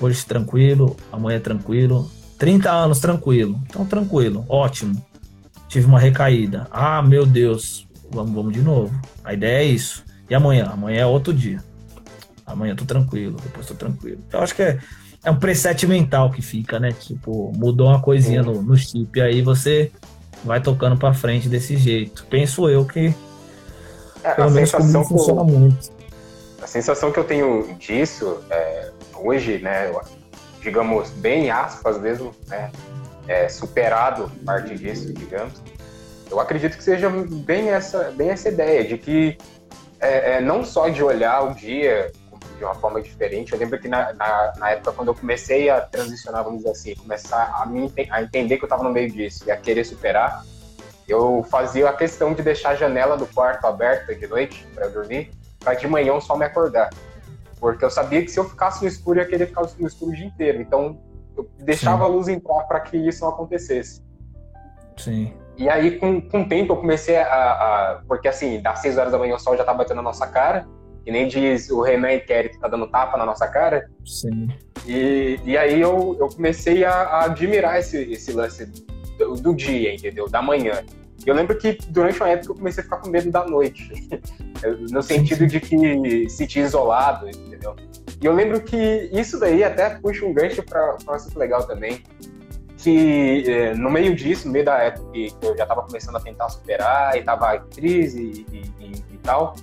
hoje 0.00 0.24
tranquilo, 0.24 0.96
amanhã 1.12 1.38
tranquilo. 1.38 2.10
30 2.38 2.70
anos 2.72 2.98
tranquilo. 2.98 3.60
Então, 3.68 3.86
tranquilo, 3.86 4.44
ótimo. 4.48 5.00
Tive 5.68 5.86
uma 5.86 6.00
recaída. 6.00 6.66
Ah, 6.72 7.02
meu 7.02 7.24
Deus, 7.24 7.86
vamos, 8.14 8.32
vamos 8.34 8.52
de 8.52 8.62
novo. 8.62 8.94
A 9.22 9.34
ideia 9.34 9.58
é 9.58 9.64
isso. 9.64 10.04
E 10.28 10.34
amanhã? 10.34 10.70
Amanhã 10.72 11.00
é 11.02 11.06
outro 11.06 11.32
dia. 11.34 11.62
Amanhã 12.46 12.72
eu 12.72 12.76
tô 12.76 12.84
tranquilo, 12.84 13.36
depois 13.42 13.66
tô 13.66 13.74
tranquilo. 13.74 14.18
Então, 14.28 14.40
acho 14.42 14.54
que 14.54 14.62
é, 14.62 14.78
é 15.24 15.30
um 15.30 15.36
preset 15.36 15.86
mental 15.86 16.30
que 16.30 16.40
fica, 16.42 16.78
né? 16.78 16.92
Tipo, 16.92 17.52
mudou 17.54 17.88
uma 17.88 18.00
coisinha 18.00 18.42
no, 18.42 18.62
no 18.62 18.76
chip, 18.76 19.20
aí 19.20 19.42
você 19.42 19.90
vai 20.44 20.60
tocando 20.60 20.96
pra 20.96 21.12
frente 21.14 21.48
desse 21.48 21.76
jeito. 21.76 22.26
Penso 22.30 22.68
eu 22.68 22.84
que, 22.84 23.14
É, 24.22 24.34
pelo 24.34 24.48
a 24.48 24.50
menos 24.50 24.72
comigo, 24.72 24.98
eu- 24.98 25.04
funciona 25.04 25.42
muito. 25.44 25.90
A 26.62 26.66
sensação 26.66 27.10
que 27.12 27.18
eu 27.18 27.24
tenho 27.24 27.74
disso 27.78 28.38
é, 28.50 28.90
hoje, 29.14 29.58
né, 29.58 29.88
eu- 29.90 30.00
digamos, 30.62 31.10
bem 31.10 31.50
aspas 31.50 32.00
mesmo, 32.00 32.32
né, 32.48 32.70
é, 33.28 33.48
superado 33.48 34.30
parte 34.44 34.74
disso, 34.76 35.12
digamos. 35.12 35.54
Eu 36.30 36.40
acredito 36.40 36.76
que 36.76 36.82
seja 36.82 37.08
bem 37.10 37.70
essa, 37.70 38.10
bem 38.12 38.30
essa 38.30 38.48
ideia 38.48 38.84
de 38.84 38.98
que 38.98 39.38
é, 40.00 40.34
é, 40.34 40.40
não 40.40 40.64
só 40.64 40.88
de 40.88 41.02
olhar 41.02 41.42
o 41.42 41.54
dia 41.54 42.10
de 42.58 42.64
uma 42.64 42.74
forma 42.74 43.00
diferente. 43.00 43.52
Eu 43.52 43.58
lembro 43.58 43.78
que 43.78 43.88
na, 43.88 44.12
na, 44.12 44.52
na 44.56 44.70
época 44.70 44.92
quando 44.92 45.08
eu 45.08 45.14
comecei 45.14 45.68
a 45.70 45.80
transicionar, 45.80 46.44
vamos 46.44 46.58
dizer 46.60 46.70
assim, 46.70 46.94
começar 46.94 47.54
a, 47.60 47.66
me, 47.66 47.92
a 48.10 48.22
entender 48.22 48.56
que 48.58 48.64
eu 48.64 48.66
estava 48.66 48.82
no 48.82 48.90
meio 48.90 49.10
disso 49.10 49.44
e 49.46 49.50
a 49.50 49.56
querer 49.56 49.84
superar, 49.84 50.44
eu 51.08 51.44
fazia 51.50 51.88
a 51.88 51.92
questão 51.92 52.32
de 52.32 52.42
deixar 52.42 52.70
a 52.70 52.74
janela 52.74 53.16
do 53.16 53.26
quarto 53.26 53.66
aberta 53.66 54.14
de 54.14 54.26
noite 54.26 54.66
para 54.74 54.88
dormir, 54.88 55.30
para 55.60 55.74
de 55.74 55.86
manhã 55.86 56.18
sol 56.20 56.38
me 56.38 56.44
acordar. 56.44 56.90
Porque 57.58 57.84
eu 57.84 57.90
sabia 57.90 58.22
que 58.22 58.30
se 58.30 58.38
eu 58.38 58.48
ficasse 58.48 58.82
no 58.82 58.88
escuro, 58.88 59.18
eu 59.18 59.24
ia 59.24 59.28
querer 59.28 59.46
ficar 59.46 59.62
no 59.78 59.86
escuro 59.86 60.10
o 60.10 60.14
dia 60.14 60.26
inteiro. 60.26 60.60
Então, 60.60 61.00
eu 61.36 61.48
deixava 61.58 62.04
Sim. 62.04 62.10
a 62.10 62.14
luz 62.14 62.28
entrar 62.28 62.64
para 62.64 62.80
que 62.80 62.96
isso 62.96 63.22
não 63.24 63.30
acontecesse. 63.30 64.02
Sim. 64.96 65.34
E 65.56 65.68
aí, 65.68 65.98
com, 65.98 66.20
com 66.20 66.42
o 66.42 66.48
tempo, 66.48 66.72
eu 66.72 66.76
comecei 66.76 67.16
a, 67.16 67.24
a- 67.26 68.02
Porque, 68.08 68.26
assim, 68.28 68.60
das 68.60 68.80
6 68.80 68.98
horas 68.98 69.12
da 69.12 69.18
manhã 69.18 69.36
o 69.36 69.38
sol 69.38 69.56
já 69.56 69.64
tá 69.64 69.72
batendo 69.72 69.96
na 69.96 70.02
nossa 70.02 70.26
cara. 70.26 70.66
E 71.06 71.12
nem 71.12 71.28
diz 71.28 71.70
o 71.70 71.82
Renan 71.82 72.12
e 72.12 72.20
que 72.20 72.58
tá 72.58 72.66
dando 72.66 72.86
tapa 72.86 73.16
na 73.16 73.26
nossa 73.26 73.46
cara. 73.46 73.88
Sim. 74.04 74.48
E, 74.86 75.38
e 75.44 75.56
aí 75.56 75.80
eu, 75.80 76.16
eu 76.18 76.28
comecei 76.28 76.84
a, 76.84 76.92
a 76.92 77.24
admirar 77.24 77.78
esse, 77.78 77.98
esse 78.10 78.32
lance 78.32 78.66
do, 79.18 79.34
do 79.34 79.54
dia, 79.54 79.94
entendeu? 79.94 80.28
Da 80.28 80.40
manhã. 80.40 80.82
Eu 81.26 81.34
lembro 81.34 81.56
que 81.56 81.78
durante 81.88 82.20
uma 82.20 82.28
época 82.28 82.52
eu 82.52 82.56
comecei 82.56 82.80
a 82.82 82.84
ficar 82.84 82.98
com 82.98 83.08
medo 83.08 83.30
da 83.30 83.46
noite, 83.46 83.90
no 84.90 85.02
sentido 85.02 85.46
de 85.46 85.58
que 85.60 86.28
sentir 86.28 86.60
isolado, 86.60 87.28
entendeu? 87.28 87.74
E 88.20 88.26
eu 88.26 88.32
lembro 88.32 88.60
que 88.60 89.08
isso 89.12 89.38
daí 89.38 89.64
até 89.64 89.90
puxa 89.90 90.24
um 90.26 90.34
gancho 90.34 90.62
para 90.62 90.96
um 91.08 91.12
assunto 91.12 91.38
legal 91.38 91.66
também, 91.66 92.02
que 92.84 93.50
é, 93.50 93.74
no 93.74 93.90
meio 93.90 94.14
disso, 94.14 94.46
no 94.46 94.52
meio 94.52 94.66
da 94.66 94.76
época 94.76 95.10
que 95.10 95.34
eu 95.40 95.56
já 95.56 95.62
estava 95.62 95.82
começando 95.82 96.16
a 96.16 96.20
tentar 96.20 96.50
superar 96.50 97.16
e 97.16 97.20
estava 97.20 97.56
em 97.56 97.62
crise 97.70 98.44
e, 98.52 98.70
e, 98.78 99.04
e 99.14 99.18
tal, 99.22 99.54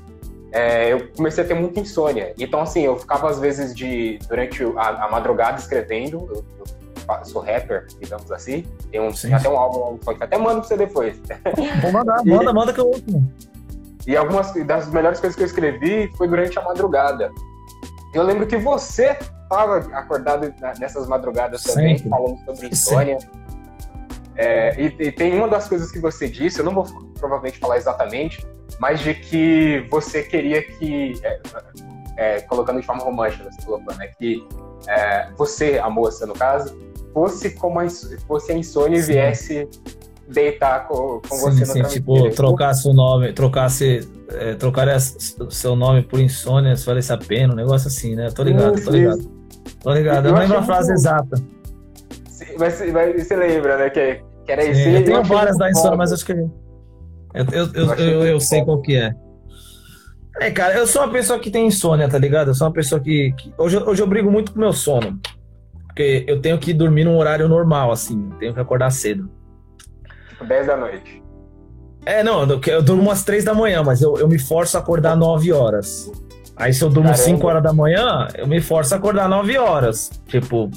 é, 0.52 0.92
eu 0.92 1.08
comecei 1.16 1.44
a 1.44 1.48
ter 1.48 1.54
muita 1.54 1.80
insônia. 1.80 2.34
Então, 2.40 2.60
assim, 2.62 2.82
eu 2.82 2.98
ficava 2.98 3.30
às 3.30 3.40
vezes 3.40 3.76
de 3.76 4.18
durante 4.28 4.64
a, 4.76 5.06
a 5.06 5.12
madrugada 5.12 5.60
escrevendo. 5.60 6.28
Eu, 6.34 6.44
eu, 6.58 6.66
sou 7.24 7.42
rapper, 7.42 7.88
digamos 8.00 8.32
assim. 8.32 8.66
Tem, 8.90 9.00
um, 9.00 9.12
tem 9.12 9.34
até 9.34 9.48
um 9.48 9.58
álbum 9.58 9.98
que 9.98 10.24
até 10.24 10.38
mando 10.38 10.62
pra 10.62 10.64
você 10.64 10.78
depois. 10.78 11.22
Vou 11.82 11.92
mandar, 11.92 12.24
manda, 12.26 12.54
manda 12.54 12.74
que 12.74 12.80
eu 12.80 12.88
ouço. 12.88 13.04
E 14.08 14.18
algumas 14.18 14.52
das 14.66 14.90
melhores 14.90 15.20
coisas 15.20 15.36
que 15.36 15.44
eu 15.44 15.48
escrevi 15.48 16.10
foi 16.18 16.28
durante 16.28 16.58
a 16.58 16.64
madrugada. 16.64 17.32
Eu 18.14 18.24
lembro 18.24 18.46
que 18.46 18.58
você 18.58 19.18
estava 19.44 19.78
acordado 19.94 20.54
nessas 20.80 21.08
madrugadas 21.08 21.64
também, 21.64 21.98
Sempre. 21.98 22.10
falando 22.10 22.38
sobre 22.46 22.68
insônia. 22.68 23.18
É, 24.36 24.80
e, 24.82 24.86
e, 25.00 25.12
tem 25.12 25.34
uma 25.36 25.48
das 25.48 25.68
coisas 25.68 25.92
que 25.92 26.00
você 26.00 26.28
disse, 26.28 26.60
eu 26.60 26.66
não 26.66 26.74
vou 26.74 26.86
provavelmente 27.20 27.60
falar 27.60 27.78
exatamente, 27.78 28.46
mas 28.80 29.02
de 29.02 29.14
que 29.14 29.86
você 29.90 30.24
queria 30.24 30.64
que, 30.64 31.14
é, 31.24 31.40
é, 32.18 32.42
colocando 32.42 32.80
de 32.80 32.86
forma 32.86 33.04
romântica, 33.04 33.44
você 33.52 33.62
colocou, 33.62 33.94
né, 33.96 34.08
que 34.18 34.46
é, 34.88 35.30
você, 35.38 35.80
a 35.80 35.90
moça 35.90 36.26
no 36.26 36.34
caso, 36.34 36.78
fosse 37.14 37.52
como 37.52 37.80
a, 37.80 37.88
fosse 38.28 38.52
a 38.52 38.56
insônia 38.56 38.98
e 38.98 39.02
viesse 39.02 39.70
deitar 40.32 40.88
com, 40.88 41.22
com 41.28 41.36
sim, 41.36 41.66
você 41.66 41.80
no 41.82 41.90
sim, 41.90 41.96
tipo, 41.96 42.30
trocasse 42.32 42.88
o 42.88 42.94
nome, 42.94 43.34
trocasse, 43.34 44.10
é, 44.30 44.56
trocasse 44.56 45.36
seu 45.50 45.76
nome 45.76 46.02
por 46.02 46.20
insônia, 46.20 46.76
se 46.76 46.86
valesse 46.86 47.12
a 47.12 47.18
pena, 47.18 47.54
um 47.54 47.56
negócio 47.56 47.88
assim, 47.88 48.16
né? 48.16 48.30
Tô 48.32 48.44
ligado, 48.44 48.84
tô 48.84 48.92
ligado. 48.92 49.42
Tô 49.82 49.94
ligado, 49.94 50.26
eu, 50.26 50.30
eu 50.30 50.34
não 50.34 50.42
lembro 50.42 50.58
a 50.58 50.64
frase 50.64 50.94
exata. 50.94 51.42
Mas, 52.58 52.92
mas 52.92 53.28
você 53.28 53.36
lembra, 53.36 53.78
né, 53.78 53.90
que, 53.90 54.22
que 54.46 54.52
era 54.52 54.64
isso. 54.66 54.82
Eu 54.82 55.04
tenho 55.04 55.24
várias 55.24 55.58
da 55.58 55.70
insônia, 55.70 55.98
mas 55.98 56.12
acho 56.12 56.26
que 56.26 56.34
eu, 56.34 57.46
eu, 57.52 57.74
eu, 57.74 57.94
eu, 57.96 58.26
eu 58.26 58.40
sei 58.40 58.64
qual 58.64 58.82
que 58.82 58.96
é. 58.96 59.14
É, 60.40 60.50
cara, 60.50 60.76
eu 60.76 60.88
sou 60.88 61.04
uma 61.04 61.12
pessoa 61.12 61.40
que 61.40 61.52
tem 61.52 61.68
insônia, 61.68 62.10
tá 62.10 62.18
ligado? 62.18 62.50
Eu 62.50 62.56
sou 62.56 62.68
uma 62.68 62.74
pessoa 62.74 63.00
que. 63.00 63.34
que... 63.34 63.54
Hoje, 63.58 63.78
hoje 63.78 64.02
eu 64.02 64.08
brigo 64.08 64.32
muito 64.32 64.52
com 64.52 64.58
o 64.58 64.62
meu 64.62 64.74
sono. 64.74 65.20
Porque 65.88 66.24
eu 66.28 66.42
tenho 66.42 66.58
que 66.58 66.74
dormir 66.74 67.04
num 67.04 67.18
horário 67.18 67.48
normal, 67.48 67.92
assim. 67.92 68.30
Tenho 68.40 68.54
que 68.54 68.60
acordar 68.60 68.90
cedo. 68.92 69.30
Tipo 70.42 70.46
10 70.46 70.68
da 70.68 70.78
noite. 70.78 71.24
É, 72.06 72.24
não, 72.24 72.44
eu, 72.44 72.60
eu 72.66 72.82
durmo 72.82 73.04
umas 73.04 73.24
3 73.24 73.44
da 73.44 73.54
manhã, 73.54 73.84
mas 73.84 74.02
eu, 74.02 74.18
eu 74.18 74.28
me 74.28 74.40
forço 74.40 74.76
a 74.76 74.80
acordar 74.80 75.16
9 75.16 75.52
horas. 75.54 76.12
Aí 76.56 76.74
se 76.74 76.84
eu 76.84 76.90
durmo 76.90 77.10
Caramba. 77.10 77.24
5 77.24 77.48
horas 77.48 77.64
da 77.64 77.74
manhã, 77.74 78.28
eu 78.36 78.48
me 78.48 78.60
forço 78.60 78.94
a 78.94 78.98
acordar 78.98 79.30
9 79.30 79.58
horas. 79.58 80.10
Tipo, 80.28 80.70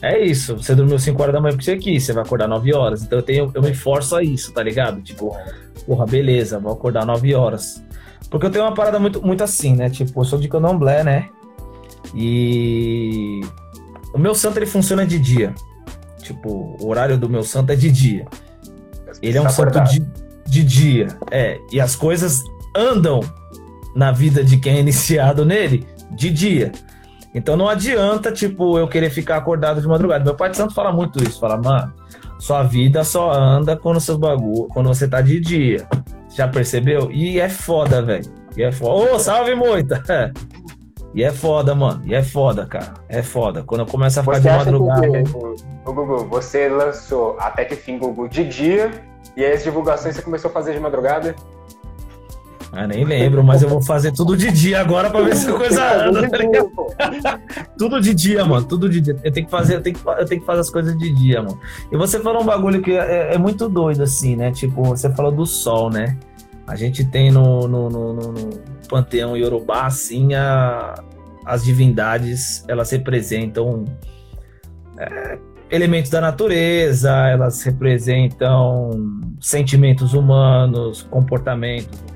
é 0.00 0.18
isso. 0.18 0.56
Você 0.56 0.74
dormiu 0.74 0.98
5 0.98 1.20
horas 1.22 1.34
da 1.34 1.40
manhã 1.40 1.52
porque 1.52 1.64
você 1.64 1.76
quis, 1.76 2.04
você 2.04 2.12
vai 2.12 2.24
acordar 2.24 2.48
9 2.48 2.74
horas. 2.74 3.02
Então 3.02 3.18
eu, 3.18 3.22
tenho, 3.22 3.50
eu 3.54 3.62
me 3.62 3.74
forço 3.74 4.16
a 4.16 4.22
isso, 4.22 4.52
tá 4.52 4.62
ligado? 4.62 5.02
Tipo, 5.02 5.36
porra, 5.86 6.06
beleza, 6.06 6.58
vou 6.58 6.72
acordar 6.72 7.04
9 7.04 7.34
horas. 7.34 7.82
Porque 8.30 8.46
eu 8.46 8.50
tenho 8.50 8.64
uma 8.64 8.74
parada 8.74 8.98
muito, 8.98 9.20
muito 9.24 9.44
assim, 9.44 9.76
né? 9.76 9.90
Tipo, 9.90 10.20
eu 10.20 10.24
sou 10.24 10.38
de 10.38 10.48
candomblé, 10.48 11.04
né? 11.04 11.28
E 12.14 13.42
o 14.14 14.18
meu 14.18 14.34
santo 14.34 14.58
ele 14.58 14.66
funciona 14.66 15.06
de 15.06 15.18
dia. 15.18 15.54
Tipo, 16.22 16.76
o 16.80 16.88
horário 16.88 17.18
do 17.18 17.28
meu 17.28 17.42
santo 17.42 17.72
é 17.72 17.76
de 17.76 17.90
dia. 17.90 18.26
Ele 19.22 19.38
é 19.38 19.40
um 19.40 19.48
santo 19.48 19.80
de, 19.84 20.04
de 20.46 20.64
dia. 20.64 21.08
É. 21.30 21.58
E 21.70 21.80
as 21.80 21.94
coisas 21.94 22.42
andam 22.76 23.20
na 23.94 24.10
vida 24.10 24.42
de 24.42 24.56
quem 24.56 24.76
é 24.76 24.80
iniciado 24.80 25.44
nele 25.44 25.86
de 26.10 26.30
dia. 26.30 26.72
Então 27.34 27.56
não 27.56 27.68
adianta, 27.68 28.30
tipo, 28.30 28.78
eu 28.78 28.86
querer 28.88 29.10
ficar 29.10 29.36
acordado 29.36 29.80
de 29.80 29.86
madrugada. 29.86 30.24
Meu 30.24 30.34
pai 30.34 30.50
de 30.50 30.56
santo 30.56 30.74
fala 30.74 30.92
muito 30.92 31.22
isso, 31.22 31.40
fala, 31.40 31.56
mano, 31.56 31.92
sua 32.38 32.62
vida 32.62 33.04
só 33.04 33.32
anda 33.32 33.76
quando 33.76 34.00
seus 34.00 34.18
bagulho, 34.18 34.68
quando 34.68 34.88
você 34.88 35.08
tá 35.08 35.20
de 35.20 35.40
dia. 35.40 35.86
Já 36.34 36.48
percebeu? 36.48 37.10
E 37.10 37.38
é 37.38 37.48
foda, 37.48 38.02
velho. 38.02 38.24
E 38.56 38.62
é 38.62 38.72
foda. 38.72 39.12
Ô, 39.12 39.14
oh, 39.14 39.18
salve, 39.18 39.54
moita! 39.54 40.02
E 41.14 41.22
é 41.22 41.30
foda, 41.30 41.74
mano. 41.74 42.00
E 42.06 42.14
é 42.14 42.22
foda, 42.22 42.64
cara. 42.64 42.94
É 43.08 43.22
foda. 43.22 43.62
Quando 43.62 43.82
eu 43.82 43.86
começo 43.86 44.18
a 44.18 44.22
ficar 44.22 44.40
você 44.40 44.48
de 44.48 44.56
madrugada. 44.56 45.22
o 45.84 45.92
Gugu, 45.92 46.24
você 46.26 46.68
lançou 46.70 47.36
Até 47.38 47.66
que 47.66 47.76
Fim 47.76 47.98
Gugu 47.98 48.28
de 48.28 48.44
dia, 48.44 48.90
e 49.36 49.44
aí 49.44 49.52
as 49.52 49.62
divulgações 49.64 50.16
você 50.16 50.22
começou 50.22 50.50
a 50.50 50.52
fazer 50.52 50.72
de 50.74 50.80
madrugada? 50.80 51.34
Ah, 52.74 52.86
nem 52.86 53.04
lembro, 53.04 53.44
mas 53.44 53.62
eu 53.62 53.68
vou 53.68 53.82
fazer 53.82 54.12
tudo 54.12 54.34
de 54.34 54.50
dia 54.50 54.80
agora 54.80 55.10
pra 55.10 55.20
ver 55.20 55.36
se 55.36 55.46
a 55.46 55.52
coisa 55.52 56.06
anda. 56.06 56.26
Tá 57.22 57.38
tudo 57.76 58.00
de 58.00 58.14
dia, 58.14 58.46
mano. 58.46 58.66
Tudo 58.66 58.88
de 58.88 58.98
dia. 58.98 59.14
Eu 59.22 59.30
tenho 59.30 59.44
que 59.44 59.50
fazer, 59.50 59.74
eu 59.74 59.82
tenho 59.82 59.94
que, 59.94 60.08
eu 60.08 60.24
tenho 60.24 60.40
que 60.40 60.46
fazer 60.46 60.60
as 60.60 60.70
coisas 60.70 60.96
de 60.96 61.12
dia, 61.12 61.42
mano. 61.42 61.60
E 61.90 61.96
você 61.98 62.18
falou 62.18 62.40
um 62.40 62.46
bagulho 62.46 62.80
que 62.80 62.92
é, 62.92 63.34
é 63.34 63.38
muito 63.38 63.68
doido, 63.68 64.02
assim, 64.02 64.36
né? 64.36 64.50
Tipo, 64.50 64.82
você 64.84 65.12
falou 65.12 65.30
do 65.30 65.44
sol, 65.44 65.90
né? 65.90 66.16
A 66.66 66.74
gente 66.74 67.04
tem 67.04 67.30
no, 67.30 67.68
no, 67.68 67.90
no, 67.90 68.12
no 68.14 68.50
panteão 68.88 69.36
Yorubá, 69.36 69.84
assim, 69.84 70.32
a, 70.32 70.94
as 71.44 71.62
divindades, 71.64 72.64
elas 72.68 72.90
representam 72.90 73.84
é, 74.96 75.38
elementos 75.72 76.10
da 76.10 76.20
natureza, 76.20 77.10
elas 77.28 77.62
representam 77.62 78.90
sentimentos 79.40 80.12
humanos, 80.12 81.02
comportamentos 81.10 82.11